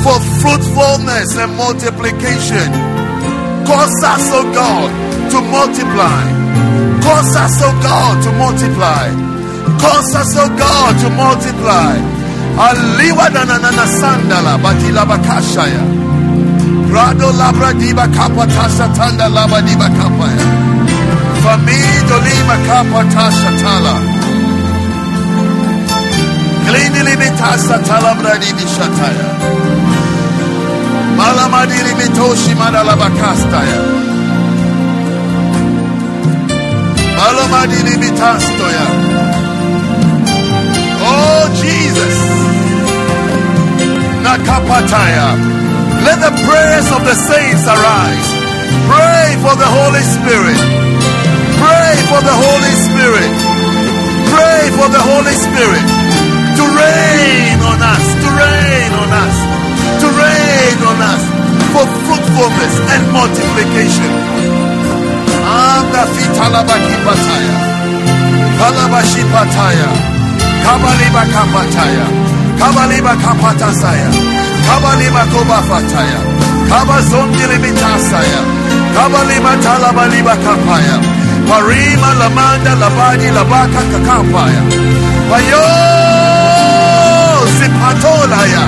[0.02, 2.68] for fruitfulness and multiplication.
[3.66, 6.24] Cause us, oh God to multiply.
[7.04, 9.06] Cause us, oh God, to multiply.
[9.80, 11.96] Cause us, oh God, to multiply.
[12.66, 15.84] Aliwa dananana sandala batila bakashaya.
[17.38, 17.72] Labra
[18.96, 19.28] tanda
[19.98, 20.57] kapaya.
[21.48, 23.94] Famido lima kapatasha tala.
[26.64, 29.28] Klini limitasa talabra dibi shataya.
[31.18, 33.80] Malamadiri mitoshi madalabakastaya.
[41.10, 42.16] Oh Jesus.
[44.24, 45.28] Nakapataya.
[46.04, 48.28] Let the prayers of the saints arise.
[48.90, 50.87] Pray for the Holy Spirit.
[51.68, 53.34] Pray for the Holy Spirit.
[54.32, 55.86] Pray for the Holy Spirit
[56.58, 59.36] to rain on us, to rain on us,
[60.02, 61.22] to rain on us
[61.72, 64.12] for fruitfulness and multiplication.
[70.64, 72.06] Kabaliba kapataya.
[74.66, 75.22] Kabaliba.
[78.96, 80.96] Kabaliba talabaliba kapaya.
[81.48, 84.62] Parima lamanda labadi labaka kakapaya.
[85.30, 85.64] Payo
[87.58, 88.64] zipatolaya.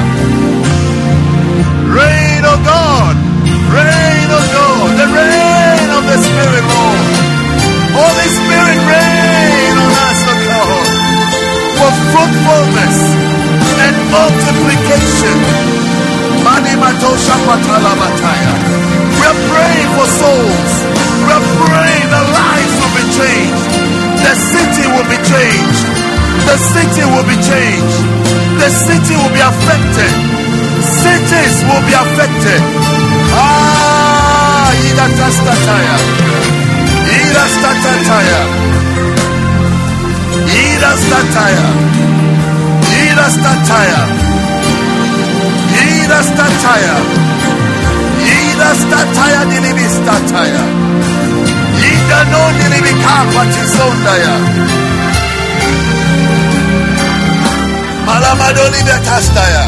[29.70, 30.12] affected.
[30.82, 32.60] Cities will be affected.
[33.38, 35.96] Ah, Iratastataya.
[37.20, 38.40] Irastataya.
[40.66, 41.68] Irastataya.
[43.04, 44.02] Irastataya.
[45.86, 46.96] Irastataya.
[48.42, 50.64] Irastataya dilibistataya.
[51.90, 54.34] Ida no dilibikapa ida Irastataya.
[58.10, 59.64] Malamadoli betastaya.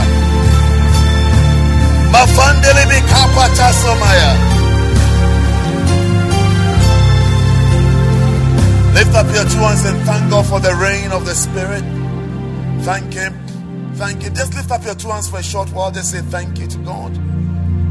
[2.13, 4.31] Mafandele mi kapa tasomaya.
[8.95, 11.85] Lift up your two hands and thank God for the rain of the Spirit.
[12.85, 13.33] Thank Him.
[13.95, 14.35] Thank Him.
[14.35, 15.93] Just lift up your two hands for a short while.
[15.93, 17.15] Just say thank you to God.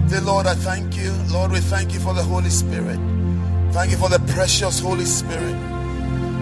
[0.09, 1.11] Say, Lord, I thank you.
[1.31, 2.99] Lord, we thank you for the Holy Spirit.
[3.71, 5.55] Thank you for the precious Holy Spirit.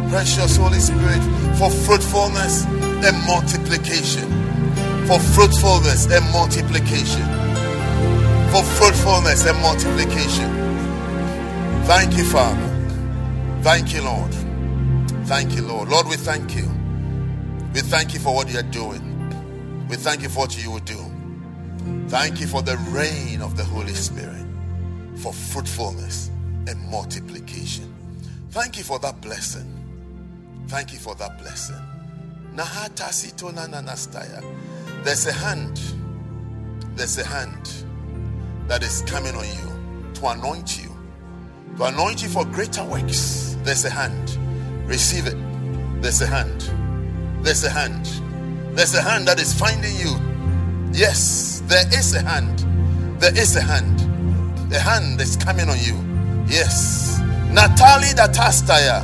[0.10, 1.22] Precious Holy Spirit
[1.60, 2.66] for fruitfulness
[3.04, 4.28] and multiplication.
[5.08, 7.26] For fruitfulness and multiplication.
[8.52, 10.50] For fruitfulness and multiplication.
[11.86, 12.70] Thank you, Father.
[13.62, 14.34] Thank you, Lord.
[15.26, 15.90] Thank you, Lord.
[15.90, 16.70] Lord, we thank you.
[17.74, 19.06] We thank you for what you are doing.
[19.90, 21.00] We thank you for what you will do.
[22.08, 24.46] Thank you for the rain of the Holy Spirit,
[25.18, 26.30] for fruitfulness
[26.68, 27.94] and multiplication.
[28.52, 29.68] Thank you for that blessing.
[30.68, 31.76] Thank you for that blessing.
[35.04, 35.80] There's a hand.
[36.96, 37.72] There's a hand
[38.68, 40.90] that is coming on you to anoint you.
[41.78, 43.56] To anoint you for greater works.
[43.64, 44.38] There's a hand.
[44.86, 45.38] Receive it.
[46.02, 46.70] There's a hand.
[47.44, 48.06] There's a hand.
[48.76, 50.16] There's a hand that is finding you.
[50.92, 52.60] Yes, there is a hand.
[53.22, 54.00] There is a hand.
[54.72, 55.96] The hand is coming on you.
[56.48, 57.20] Yes.
[57.52, 59.04] Natalie Datastaya.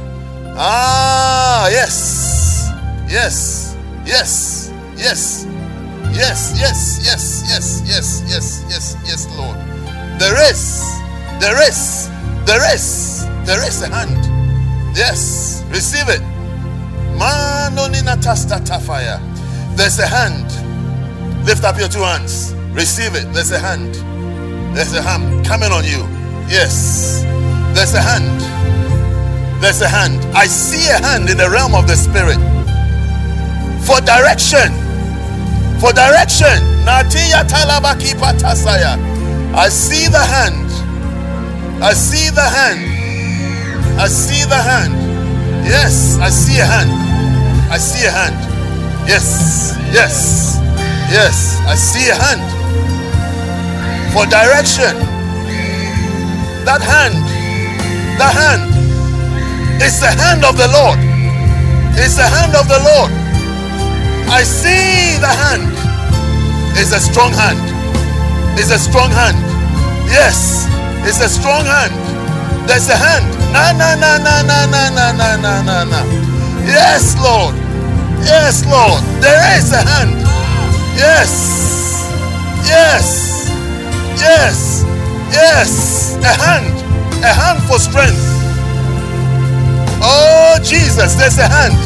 [0.58, 2.55] Ah, yes.
[3.08, 3.76] Yes.
[4.06, 4.72] Yes.
[4.96, 5.46] Yes.
[6.16, 9.58] Yes, yes, yes, yes, yes, yes, yes, yes, Lord.
[10.18, 10.82] There is,
[11.42, 12.08] there is,
[12.46, 14.16] there is, there is a hand.
[14.96, 16.22] Yes, receive it.
[17.20, 19.20] Manoninatatafaya.
[19.76, 20.48] There's a hand.
[21.46, 22.54] Lift up your two hands.
[22.72, 23.34] Receive it.
[23.34, 23.96] There's a hand.
[24.74, 26.08] There's a hand coming on you.
[26.48, 27.24] Yes.
[27.76, 28.40] There's a hand.
[29.62, 30.24] There's a hand.
[30.34, 32.40] I see a hand in the realm of the spirit
[33.86, 34.74] for direction.
[35.80, 36.60] For direction.
[36.88, 37.04] I
[39.70, 40.72] see the hand.
[41.84, 42.80] I see the hand.
[44.00, 44.94] I see the hand.
[45.66, 46.92] Yes, I see a hand.
[47.72, 48.36] I see a hand.
[49.08, 50.58] Yes, yes,
[51.10, 51.60] yes.
[51.66, 52.42] I see a hand
[54.14, 54.98] for direction.
[56.66, 57.16] That hand,
[58.18, 58.74] the hand
[59.82, 61.00] is the hand of the Lord.
[61.98, 63.12] It's the hand of the Lord.
[64.30, 65.70] I see the hand.
[66.78, 67.60] It's a strong hand.
[68.60, 69.38] It's a strong hand.
[70.08, 70.68] Yes,
[71.08, 71.94] it's a strong hand.
[72.68, 73.26] There's a hand.
[73.54, 76.02] Na na na na na na na na na na na.
[76.66, 77.56] Yes, Lord.
[78.26, 79.04] Yes, Lord.
[79.22, 80.18] There is a hand.
[80.98, 82.02] Yes.
[82.66, 83.48] Yes.
[84.20, 84.84] Yes.
[85.32, 86.16] Yes.
[86.24, 86.76] A hand.
[87.24, 88.20] A hand for strength.
[90.02, 91.16] Oh, Jesus.
[91.16, 91.78] There's a hand.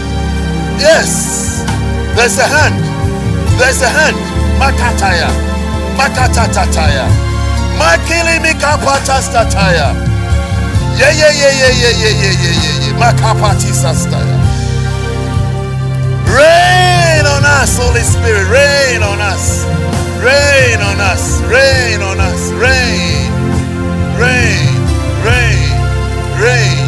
[0.79, 1.48] Yes.
[2.15, 2.75] There's a hand.
[3.59, 4.17] There's a hand.
[4.59, 5.29] Makataya.
[5.97, 7.05] Makatatataya.
[7.79, 9.95] Makili mikapatastataya.
[10.99, 12.99] Yeah, yeah, yeah, yeah, yeah, yeah, yeah, yeah, yeah, yeah.
[12.99, 14.37] Makapati sastaya.
[16.27, 18.47] Rain on us, Holy Spirit.
[18.49, 19.65] Rain on us.
[20.19, 21.41] Rain on us.
[21.43, 22.51] Rain on us.
[22.51, 23.31] Rain.
[24.19, 24.75] Rain.
[25.23, 25.71] Rain.
[26.43, 26.87] Rain.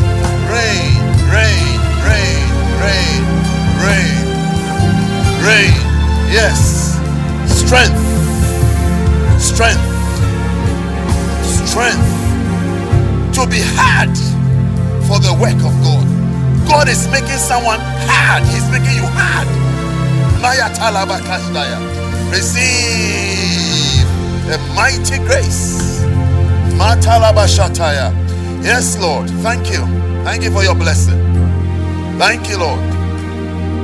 [0.52, 1.00] Rain.
[1.32, 1.80] Rain.
[2.04, 2.50] Rain.
[2.84, 3.11] Rain.
[5.44, 5.74] Rain.
[6.30, 6.96] Yes.
[7.48, 7.98] Strength.
[9.42, 9.82] Strength.
[11.68, 12.08] Strength
[13.34, 14.14] to be had
[15.08, 16.06] for the work of God.
[16.68, 18.44] God is making someone hard.
[18.44, 19.48] He's making you hard.
[22.32, 24.06] Receive
[24.52, 26.02] a mighty grace.
[28.64, 29.30] Yes, Lord.
[29.42, 29.86] Thank you.
[30.24, 31.20] Thank you for your blessing.
[32.18, 32.80] Thank you, Lord.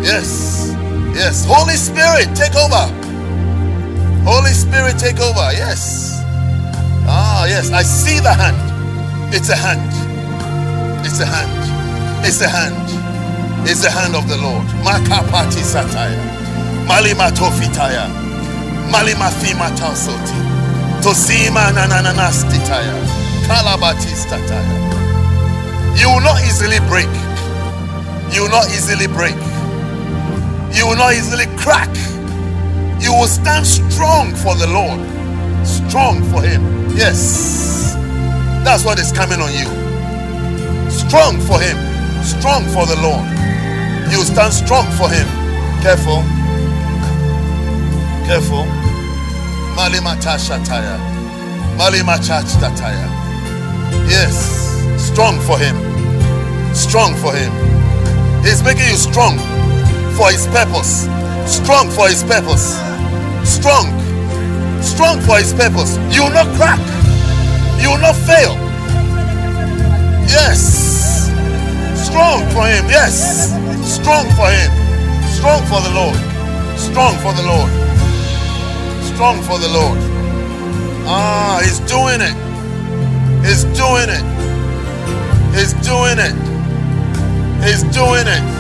[0.04, 0.76] Yes.
[1.18, 1.46] Yes.
[1.50, 2.86] Holy Spirit, take over.
[4.24, 5.50] Holy Spirit, take over.
[5.52, 6.22] Yes.
[7.10, 7.72] Ah, yes.
[7.72, 8.58] I see the hand.
[9.34, 9.82] It's a hand.
[11.06, 12.26] It's a hand.
[12.26, 12.78] It's a hand.
[13.68, 14.66] It's the hand of the Lord.
[14.86, 16.22] Makapati sataya.
[16.86, 18.08] Malima tofitaya.
[18.92, 20.38] Malima fima tausoti.
[21.02, 22.94] Tosima nananastitaya.
[23.48, 24.86] Kalabatistataya.
[25.98, 27.10] You will not easily break.
[28.32, 29.36] You will not easily break.
[30.78, 31.90] You will not easily crack.
[33.02, 35.02] You will stand strong for the Lord.
[35.66, 36.62] Strong for Him.
[36.96, 37.96] Yes.
[38.64, 39.66] That's what is coming on you.
[40.92, 41.78] Strong for Him.
[42.24, 43.26] Strong for the Lord.
[44.12, 45.26] You will stand strong for Him.
[45.82, 46.22] Careful.
[48.30, 48.70] Careful.
[49.74, 51.00] Malimata Shataya.
[51.76, 53.10] Malimacha Tataya.
[54.08, 54.78] Yes.
[55.02, 55.76] Strong for Him.
[56.76, 57.52] Strong for Him.
[58.44, 59.40] He's making you strong
[60.18, 61.06] for His purpose.
[61.46, 62.74] Strong for His purpose.
[63.46, 63.86] Strong.
[64.82, 65.96] Strong for His purpose.
[66.10, 66.82] You will not crack.
[67.80, 68.58] You will not fail.
[70.26, 71.30] Yes.
[71.96, 72.90] Strong for Him.
[72.90, 73.54] Yes.
[73.86, 74.72] Strong for Him.
[75.38, 76.18] Strong for the Lord.
[76.80, 77.72] Strong for the Lord.
[79.14, 80.00] Strong for the Lord.
[81.06, 82.36] Ah, He's doing it.
[83.46, 84.26] He's doing it.
[85.54, 86.36] He's doing it.
[87.64, 88.57] He's doing it.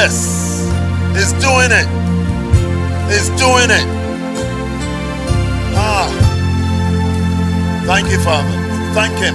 [0.00, 0.62] Yes.
[1.16, 1.88] He's doing it.
[3.10, 3.86] He's doing it.
[5.74, 6.06] Ah.
[7.84, 8.54] Thank you, Father.
[8.94, 9.34] Thank Him.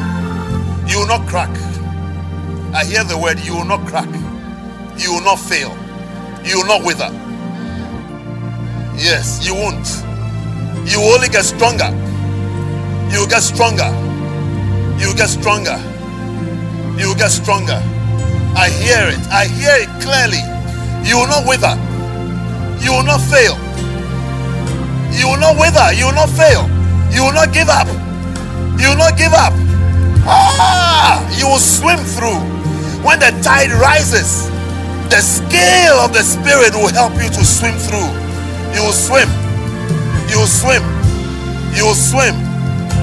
[0.88, 1.50] You will not crack.
[2.74, 4.08] I hear the word, you will not crack.
[4.96, 5.76] You will not fail.
[6.46, 7.12] You will not wither.
[8.96, 9.90] Yes, you won't.
[10.90, 11.92] You will only get stronger.
[13.12, 13.92] You will get stronger.
[14.98, 15.78] You will get stronger.
[16.98, 17.84] You will get stronger.
[18.56, 19.28] I hear it.
[19.28, 20.53] I hear it clearly.
[21.04, 21.76] You will not wither.
[22.80, 23.56] You will not fail.
[25.12, 25.94] You will not wither.
[25.94, 26.68] You will not fail.
[27.12, 27.88] You will not give up.
[28.80, 29.54] You will not give up.
[30.26, 32.40] Ah, you will swim through.
[33.04, 34.48] When the tide rises,
[35.12, 38.10] the scale of the Spirit will help you to swim through.
[38.74, 39.28] You will swim.
[40.32, 40.82] You will swim.
[41.76, 42.34] You will swim.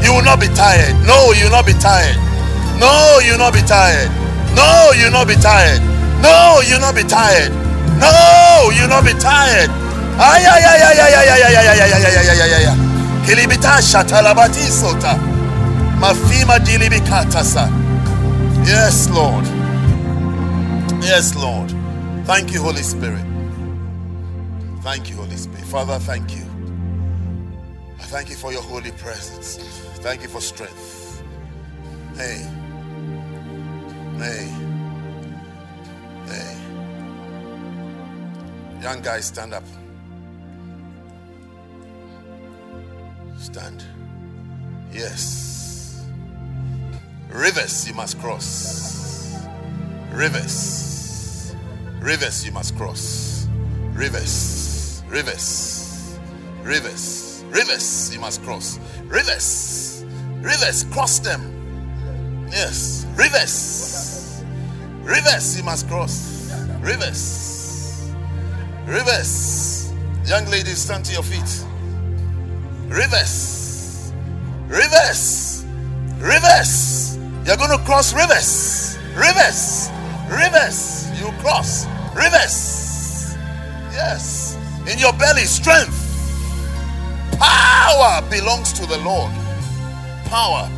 [0.02, 0.96] You will not be tired.
[1.06, 2.16] No, you will not be tired.
[2.80, 4.08] No, you will not be tired.
[4.56, 5.80] No, you will not be tired.
[6.24, 7.52] No, you will not be tired.
[8.00, 9.70] No, you will not be tired.
[18.66, 19.44] Yes, Lord.
[21.02, 21.70] Yes, Lord.
[22.26, 23.24] Thank you, Holy Spirit.
[24.82, 25.64] Thank you, Holy Spirit.
[25.66, 26.44] Father, thank you.
[27.98, 29.56] I thank you for your holy presence.
[30.00, 31.22] Thank you for strength.
[32.16, 32.46] Hey.
[34.18, 34.48] Hey.
[36.26, 36.59] Hey.
[38.80, 39.64] Young guys, stand up.
[43.36, 43.84] Stand.
[44.90, 46.02] Yes.
[47.28, 49.36] Rivers you must cross.
[50.12, 51.54] Rivers.
[52.00, 53.46] Rivers you must cross.
[53.92, 55.02] Rivers.
[55.08, 56.18] Rivers.
[56.62, 57.44] Rivers.
[57.48, 58.78] Rivers you must cross.
[59.04, 60.06] Rivers.
[60.40, 60.84] Rivers.
[60.84, 62.48] Cross them.
[62.50, 63.06] Yes.
[63.14, 64.42] Rivers.
[65.02, 66.50] Rivers you must cross.
[66.80, 67.49] Rivers.
[68.90, 69.92] Rivers.
[70.24, 71.64] Young ladies, stand to your feet.
[72.88, 74.12] Rivers.
[74.66, 75.64] Rivers.
[76.18, 77.16] Rivers.
[77.46, 78.98] You're going to cross rivers.
[79.14, 79.90] Rivers.
[80.28, 81.08] Rivers.
[81.20, 81.86] You cross
[82.16, 83.36] rivers.
[83.92, 84.58] Yes.
[84.90, 85.96] In your belly, strength.
[87.38, 89.30] Power belongs to the Lord.
[90.24, 90.68] Power.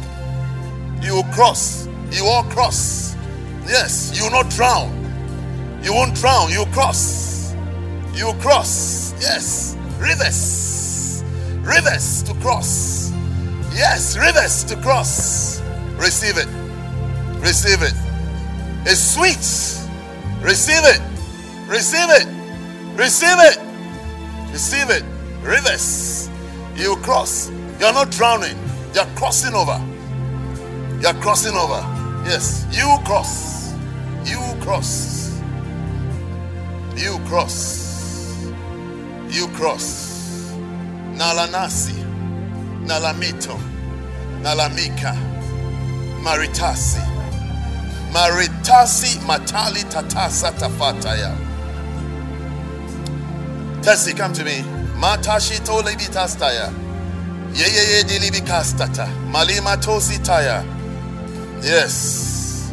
[1.01, 1.87] You will cross.
[2.11, 3.17] You will cross.
[3.67, 4.13] Yes.
[4.15, 4.91] You will not drown.
[5.83, 6.51] You won't drown.
[6.51, 7.32] You cross.
[8.15, 9.15] You cross.
[9.21, 9.77] Yes.
[9.99, 11.25] Rivers.
[11.63, 13.11] Rivers to cross.
[13.75, 14.17] Yes.
[14.19, 15.61] Rivers to cross.
[15.97, 16.49] Receive it.
[17.41, 17.95] Receive it.
[18.85, 19.39] It's sweet.
[20.43, 21.01] Receive it.
[21.69, 22.27] Receive it.
[22.97, 23.59] Receive it.
[24.53, 25.05] Receive it.
[25.43, 26.29] Rivers.
[26.77, 27.51] You cross.
[27.81, 28.59] You're not drowning.
[28.95, 29.81] You're crossing over.
[31.01, 31.81] You're crossing over.
[32.29, 32.67] Yes.
[32.71, 33.73] You cross.
[34.25, 35.41] You cross.
[36.97, 37.82] You cross.
[39.33, 40.53] You cross.
[41.17, 41.95] Nalanasi.
[42.85, 43.59] Nalamito.
[44.43, 45.17] Nalamika.
[46.21, 47.01] Maritasi.
[48.13, 51.35] Maritasi matali tatasa tafataya.
[53.83, 54.63] Tessie, come to me.
[55.01, 56.71] Matashi tolebi tastaya.
[57.55, 59.07] Ye ye ye dilibi kastata.
[59.31, 60.63] Malima tosi taya.
[61.63, 62.71] Yes.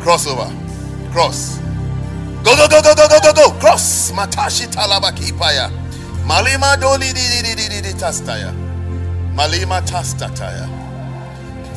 [0.00, 0.52] Crossover.
[1.10, 1.58] Cross.
[2.44, 3.50] Go go go go go go go go.
[3.58, 4.12] Cross.
[4.12, 5.85] Matashi talabaki paya.
[6.26, 8.52] Malima doli di di di di di tastaya.
[9.32, 10.68] Malima tastataya.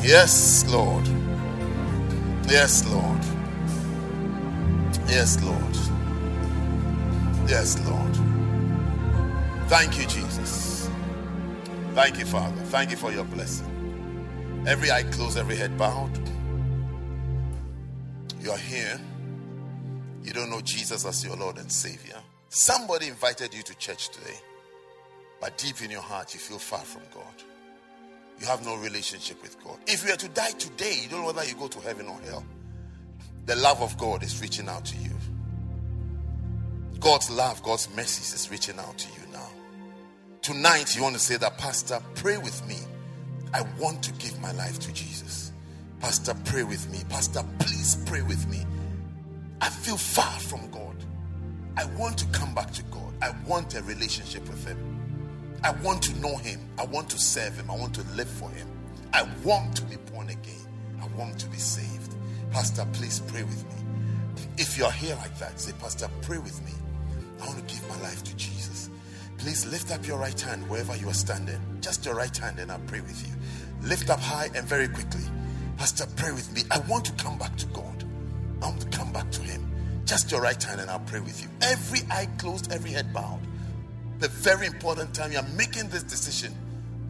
[0.02, 1.06] Yes, Lord.
[2.48, 3.22] Yes, Lord.
[5.06, 5.76] Yes, Lord.
[7.46, 8.16] Yes, Lord.
[9.68, 10.90] Thank you, Jesus.
[11.94, 12.60] Thank you, Father.
[12.70, 13.70] Thank you for your blessing.
[14.66, 16.10] Every eye closed, every head bowed.
[18.40, 19.00] You are here.
[20.24, 22.20] You don't know Jesus as your Lord and Savior.
[22.52, 24.34] Somebody invited you to church today,
[25.40, 27.44] but deep in your heart, you feel far from God.
[28.40, 29.78] You have no relationship with God.
[29.86, 32.18] If you are to die today, you don't know whether you go to heaven or
[32.22, 32.44] hell.
[33.46, 35.12] The love of God is reaching out to you.
[36.98, 39.48] God's love, God's mercies is reaching out to you now.
[40.42, 42.78] Tonight, you want to say that, Pastor, pray with me.
[43.54, 45.52] I want to give my life to Jesus.
[46.00, 46.98] Pastor, pray with me.
[47.08, 48.64] Pastor, please pray with me.
[49.60, 50.89] I feel far from God.
[51.76, 53.12] I want to come back to God.
[53.22, 54.78] I want a relationship with Him.
[55.62, 56.60] I want to know Him.
[56.78, 57.70] I want to serve Him.
[57.70, 58.66] I want to live for Him.
[59.12, 60.66] I want to be born again.
[61.00, 62.14] I want to be saved.
[62.50, 64.44] Pastor, please pray with me.
[64.56, 66.72] If you're here like that, say, Pastor, pray with me.
[67.40, 68.90] I want to give my life to Jesus.
[69.38, 71.60] Please lift up your right hand wherever you are standing.
[71.80, 73.32] Just your right hand, and I'll pray with you.
[73.88, 75.24] Lift up high and very quickly.
[75.78, 76.62] Pastor, pray with me.
[76.70, 78.04] I want to come back to God.
[78.60, 79.69] I want to come back to Him.
[80.10, 81.48] Just your right hand, and I'll pray with you.
[81.62, 83.38] Every eye closed, every head bowed.
[84.18, 86.52] The very important time you are making this decision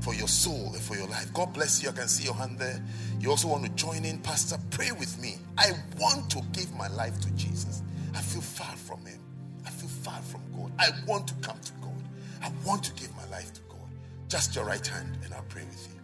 [0.01, 1.32] for your soul and for your life.
[1.32, 1.89] God bless you.
[1.89, 2.78] I can see your hand there.
[3.18, 4.59] You also want to join in, Pastor.
[4.68, 5.39] Pray with me.
[5.56, 7.81] I want to give my life to Jesus.
[8.14, 9.18] I feel far from Him.
[9.64, 10.70] I feel far from God.
[10.78, 12.02] I want to come to God.
[12.43, 13.89] I want to give my life to God.
[14.28, 15.99] Just your right hand, and I'll pray with you.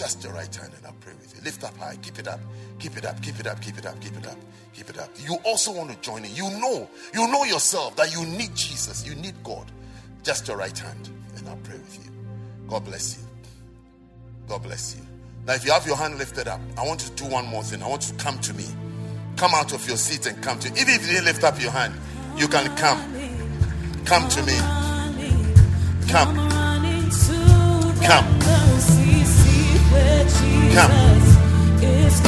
[0.00, 1.44] Just your right hand, and I'll pray with you.
[1.44, 1.94] Lift up high.
[2.00, 2.40] Keep it up.
[2.78, 3.20] Keep it up.
[3.20, 3.60] Keep it up.
[3.60, 4.00] Keep it up.
[4.00, 4.36] Keep it up.
[4.72, 5.10] Keep it up.
[5.18, 6.34] You also want to join in.
[6.34, 9.06] You know, you know yourself that you need Jesus.
[9.06, 9.70] You need God.
[10.22, 12.10] Just your right hand, and I'll pray with you.
[12.66, 13.24] God bless you.
[14.48, 15.02] God bless you.
[15.46, 17.62] Now, if you have your hand lifted up, I want you to do one more
[17.62, 17.82] thing.
[17.82, 18.64] I want you to come to me.
[19.36, 20.80] Come out of your seat and come to me.
[20.80, 21.92] Even if you didn't lift up your hand,
[22.38, 23.00] you can come.
[24.06, 24.56] Come to me.
[26.08, 26.48] Come.
[28.02, 28.40] Come.
[30.70, 30.92] Come.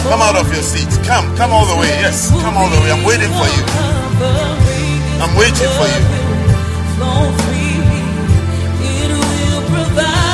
[0.03, 0.91] Come out of your seat.
[1.07, 1.31] Come.
[1.37, 1.87] Come all the way.
[2.03, 2.31] Yes.
[2.43, 2.91] Come all the way.
[2.91, 3.63] I'm waiting for you.
[5.23, 6.03] I'm waiting for you.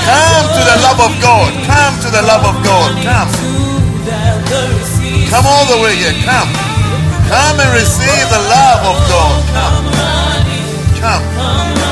[0.09, 1.53] Come to the love of God.
[1.69, 2.97] Come to the love of God.
[3.05, 3.29] Come.
[5.29, 6.17] Come all the way here.
[6.25, 6.49] Come.
[7.29, 9.37] Come and receive the love of God.
[9.53, 9.85] Come.
[11.01, 11.25] Come.
[11.37, 11.88] Come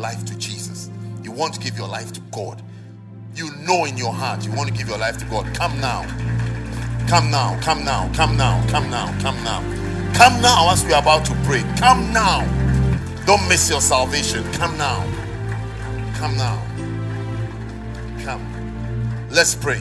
[0.00, 0.90] life to Jesus,
[1.22, 2.62] you want to give your life to God.
[3.34, 5.54] You know in your heart you want to give your life to God.
[5.54, 6.02] Come now.
[7.08, 7.58] Come now.
[7.62, 8.10] Come now.
[8.14, 8.66] Come now.
[8.68, 9.06] Come now.
[9.20, 9.60] Come now.
[10.14, 11.62] Come now as we are about to pray.
[11.78, 12.40] Come now.
[13.26, 14.42] Don't miss your salvation.
[14.54, 15.04] Come now.
[16.16, 16.60] Come now.
[18.24, 18.44] Come.
[19.30, 19.80] Let's pray.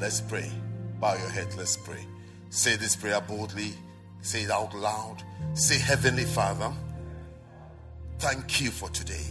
[0.00, 0.50] Let's pray.
[1.00, 1.48] Bow your head.
[1.56, 2.06] Let's pray.
[2.50, 3.72] Say this prayer boldly.
[4.22, 5.22] Say it out loud.
[5.54, 6.72] Say, Heavenly Father,
[8.18, 9.24] thank you for today.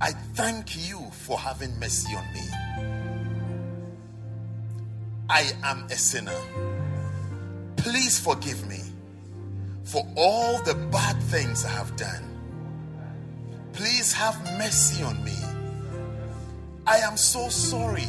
[0.00, 2.40] I thank you for having mercy on me.
[5.30, 6.40] I am a sinner.
[7.76, 8.80] Please forgive me
[9.84, 12.28] for all the bad things I have done.
[13.72, 15.36] Please have mercy on me.
[16.86, 18.08] I am so sorry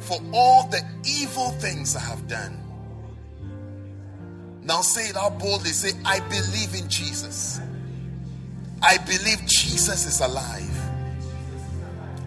[0.00, 2.58] for all the evil things I have done.
[4.62, 5.70] Now say it out boldly.
[5.70, 7.60] Say, I believe in Jesus.
[8.82, 10.78] I believe Jesus is alive.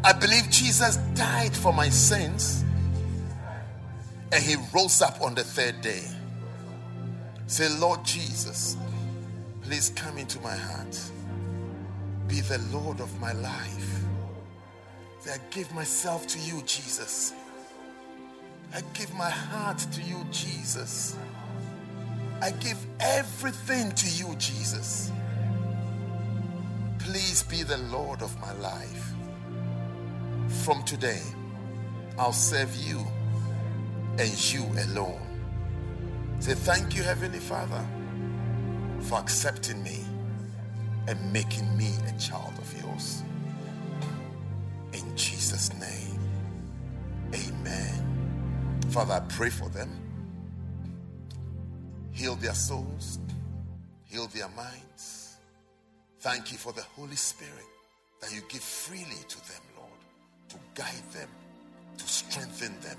[0.03, 2.65] I believe Jesus died for my sins
[4.31, 6.03] and he rose up on the third day.
[7.47, 8.77] Say, Lord Jesus,
[9.61, 10.99] please come into my heart.
[12.27, 13.99] Be the Lord of my life.
[15.19, 17.33] Say, I give myself to you, Jesus.
[18.73, 21.17] I give my heart to you, Jesus.
[22.41, 25.11] I give everything to you, Jesus.
[27.11, 29.11] Please be the Lord of my life.
[30.63, 31.21] From today,
[32.17, 33.05] I'll serve you
[34.17, 35.19] and you alone.
[36.39, 37.85] Say, Thank you, Heavenly Father,
[39.01, 40.05] for accepting me
[41.09, 43.23] and making me a child of yours.
[44.93, 46.17] In Jesus' name,
[47.35, 48.79] amen.
[48.89, 49.89] Father, I pray for them.
[52.13, 53.19] Heal their souls,
[54.05, 55.20] heal their minds.
[56.21, 57.65] Thank you for the Holy Spirit
[58.21, 59.89] that you give freely to them, Lord,
[60.49, 61.27] to guide them,
[61.97, 62.97] to strengthen them,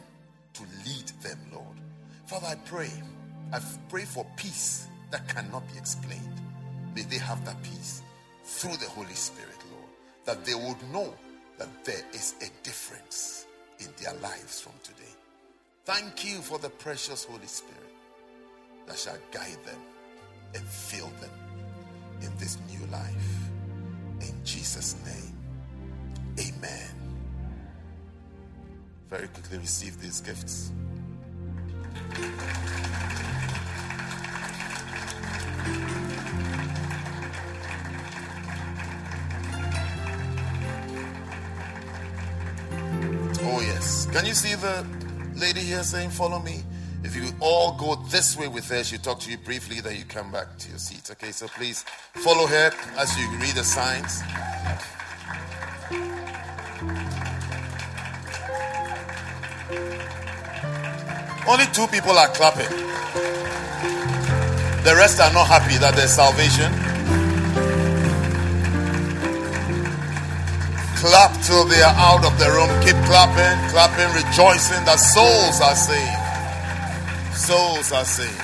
[0.55, 1.77] to lead them, Lord.
[2.27, 2.91] Father, I pray.
[3.53, 6.41] I pray for peace that cannot be explained.
[6.97, 8.03] May they have that peace
[8.43, 9.91] through the Holy Spirit, Lord,
[10.25, 11.15] that they would know
[11.59, 13.47] that there is a difference
[13.79, 15.15] in their lives from today.
[15.85, 17.95] Thank you for the precious Holy Spirit
[18.89, 19.79] that shall guide them
[20.57, 21.31] and fill them
[22.25, 23.51] in this new life.
[24.21, 25.37] In Jesus' name,
[26.39, 26.91] amen.
[29.11, 30.73] Very quickly receive these gifts.
[43.45, 44.07] Oh, yes.
[44.13, 44.87] Can you see the
[45.35, 46.63] lady here saying, Follow me?
[47.05, 50.05] If you all go this way with her, she'll talk to you briefly, then you
[50.05, 51.11] come back to your seats.
[51.11, 51.85] Okay, so please
[52.15, 54.23] follow her as you read the signs.
[61.49, 62.71] Only two people are clapping.
[64.85, 66.73] The rest are not happy that there's salvation.
[71.03, 72.71] Clap till they are out of the room.
[72.87, 76.22] Keep clapping, clapping, rejoicing that souls are saved.
[77.43, 78.41] Souls are saved.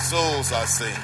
[0.00, 0.98] Souls are saved.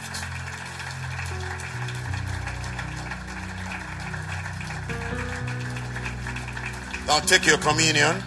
[7.07, 8.23] Now take your communion.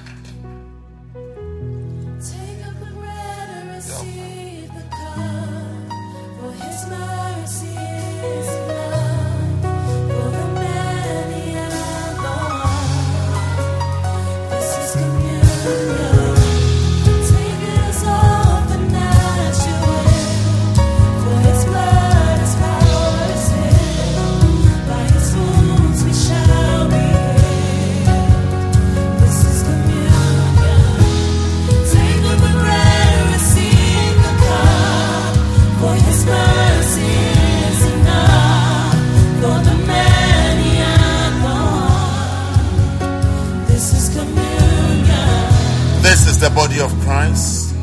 [46.41, 47.75] The body of Christ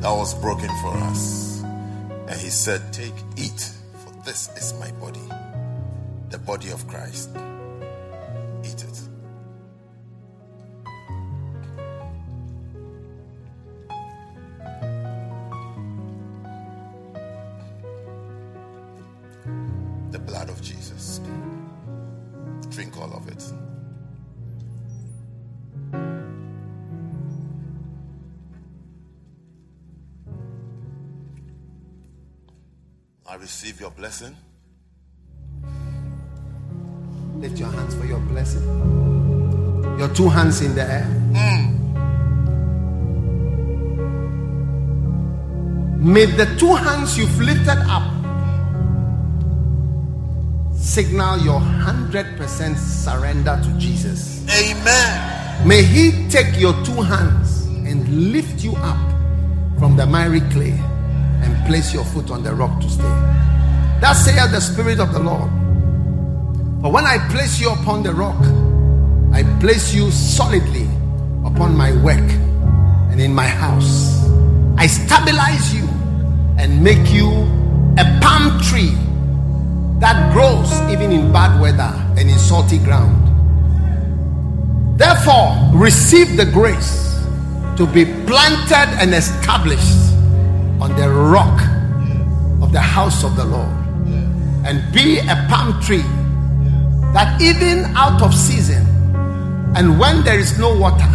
[0.00, 1.62] that was broken for us.
[1.62, 3.70] And he said, Take, eat,
[4.02, 5.20] for this is my body,
[6.30, 7.30] the body of Christ.
[33.60, 34.34] Receive your blessing.
[37.36, 38.64] Lift your hands for your blessing.
[39.98, 41.04] Your two hands in the air.
[41.04, 41.76] Hmm.
[46.12, 48.10] May the two hands you've lifted up
[50.74, 54.42] signal your 100% surrender to Jesus.
[54.58, 55.68] Amen.
[55.68, 58.98] May He take your two hands and lift you up
[59.78, 60.80] from the miry clay
[61.42, 63.02] and place your foot on the rock to stay.
[64.00, 65.50] That saith the Spirit of the Lord.
[66.80, 68.40] For when I place you upon the rock,
[69.32, 70.88] I place you solidly
[71.44, 72.30] upon my work
[73.10, 74.26] and in my house.
[74.78, 75.86] I stabilize you
[76.58, 77.28] and make you
[77.98, 78.96] a palm tree
[80.00, 83.26] that grows even in bad weather and in salty ground.
[84.98, 87.10] Therefore, receive the grace
[87.76, 90.12] to be planted and established
[90.80, 91.60] on the rock
[92.62, 93.68] of the house of the Lord
[94.64, 96.04] and be a palm tree
[97.12, 98.86] that even out of season
[99.76, 101.10] and when there is no water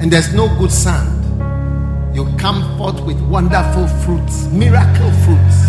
[0.00, 1.18] and there's no good sand,
[2.14, 5.68] you come forth with wonderful fruits, miracle fruits.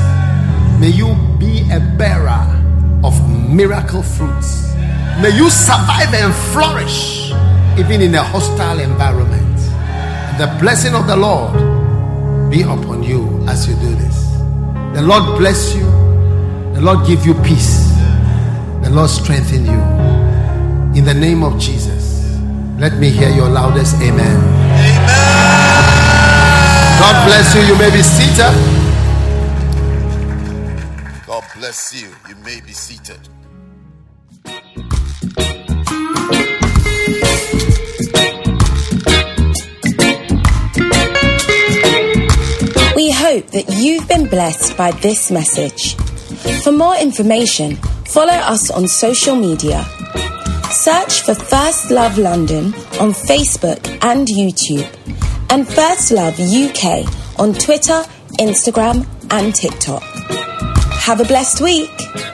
[0.80, 2.44] May you be a bearer
[3.04, 3.14] of
[3.50, 4.74] miracle fruits.
[5.22, 7.32] May you survive and flourish
[7.78, 9.58] even in a hostile environment.
[10.38, 11.73] The blessing of the Lord
[12.54, 14.28] be upon you as you do this.
[14.94, 15.86] The Lord bless you.
[16.76, 17.90] The Lord give you peace.
[18.84, 19.82] The Lord strengthen you.
[20.96, 22.38] In the name of Jesus,
[22.78, 24.38] let me hear your loudest amen.
[24.38, 25.10] Amen.
[27.02, 27.62] God bless you.
[27.64, 28.54] You may be seated.
[31.26, 32.10] God bless you.
[32.30, 33.18] You may be seated.
[43.34, 45.96] Hope that you've been blessed by this message.
[46.62, 49.84] For more information, follow us on social media.
[50.70, 52.66] Search for First Love London
[53.02, 54.88] on Facebook and YouTube,
[55.50, 57.08] and First Love UK
[57.40, 58.04] on Twitter,
[58.40, 60.04] Instagram, and TikTok.
[61.08, 62.33] Have a blessed week.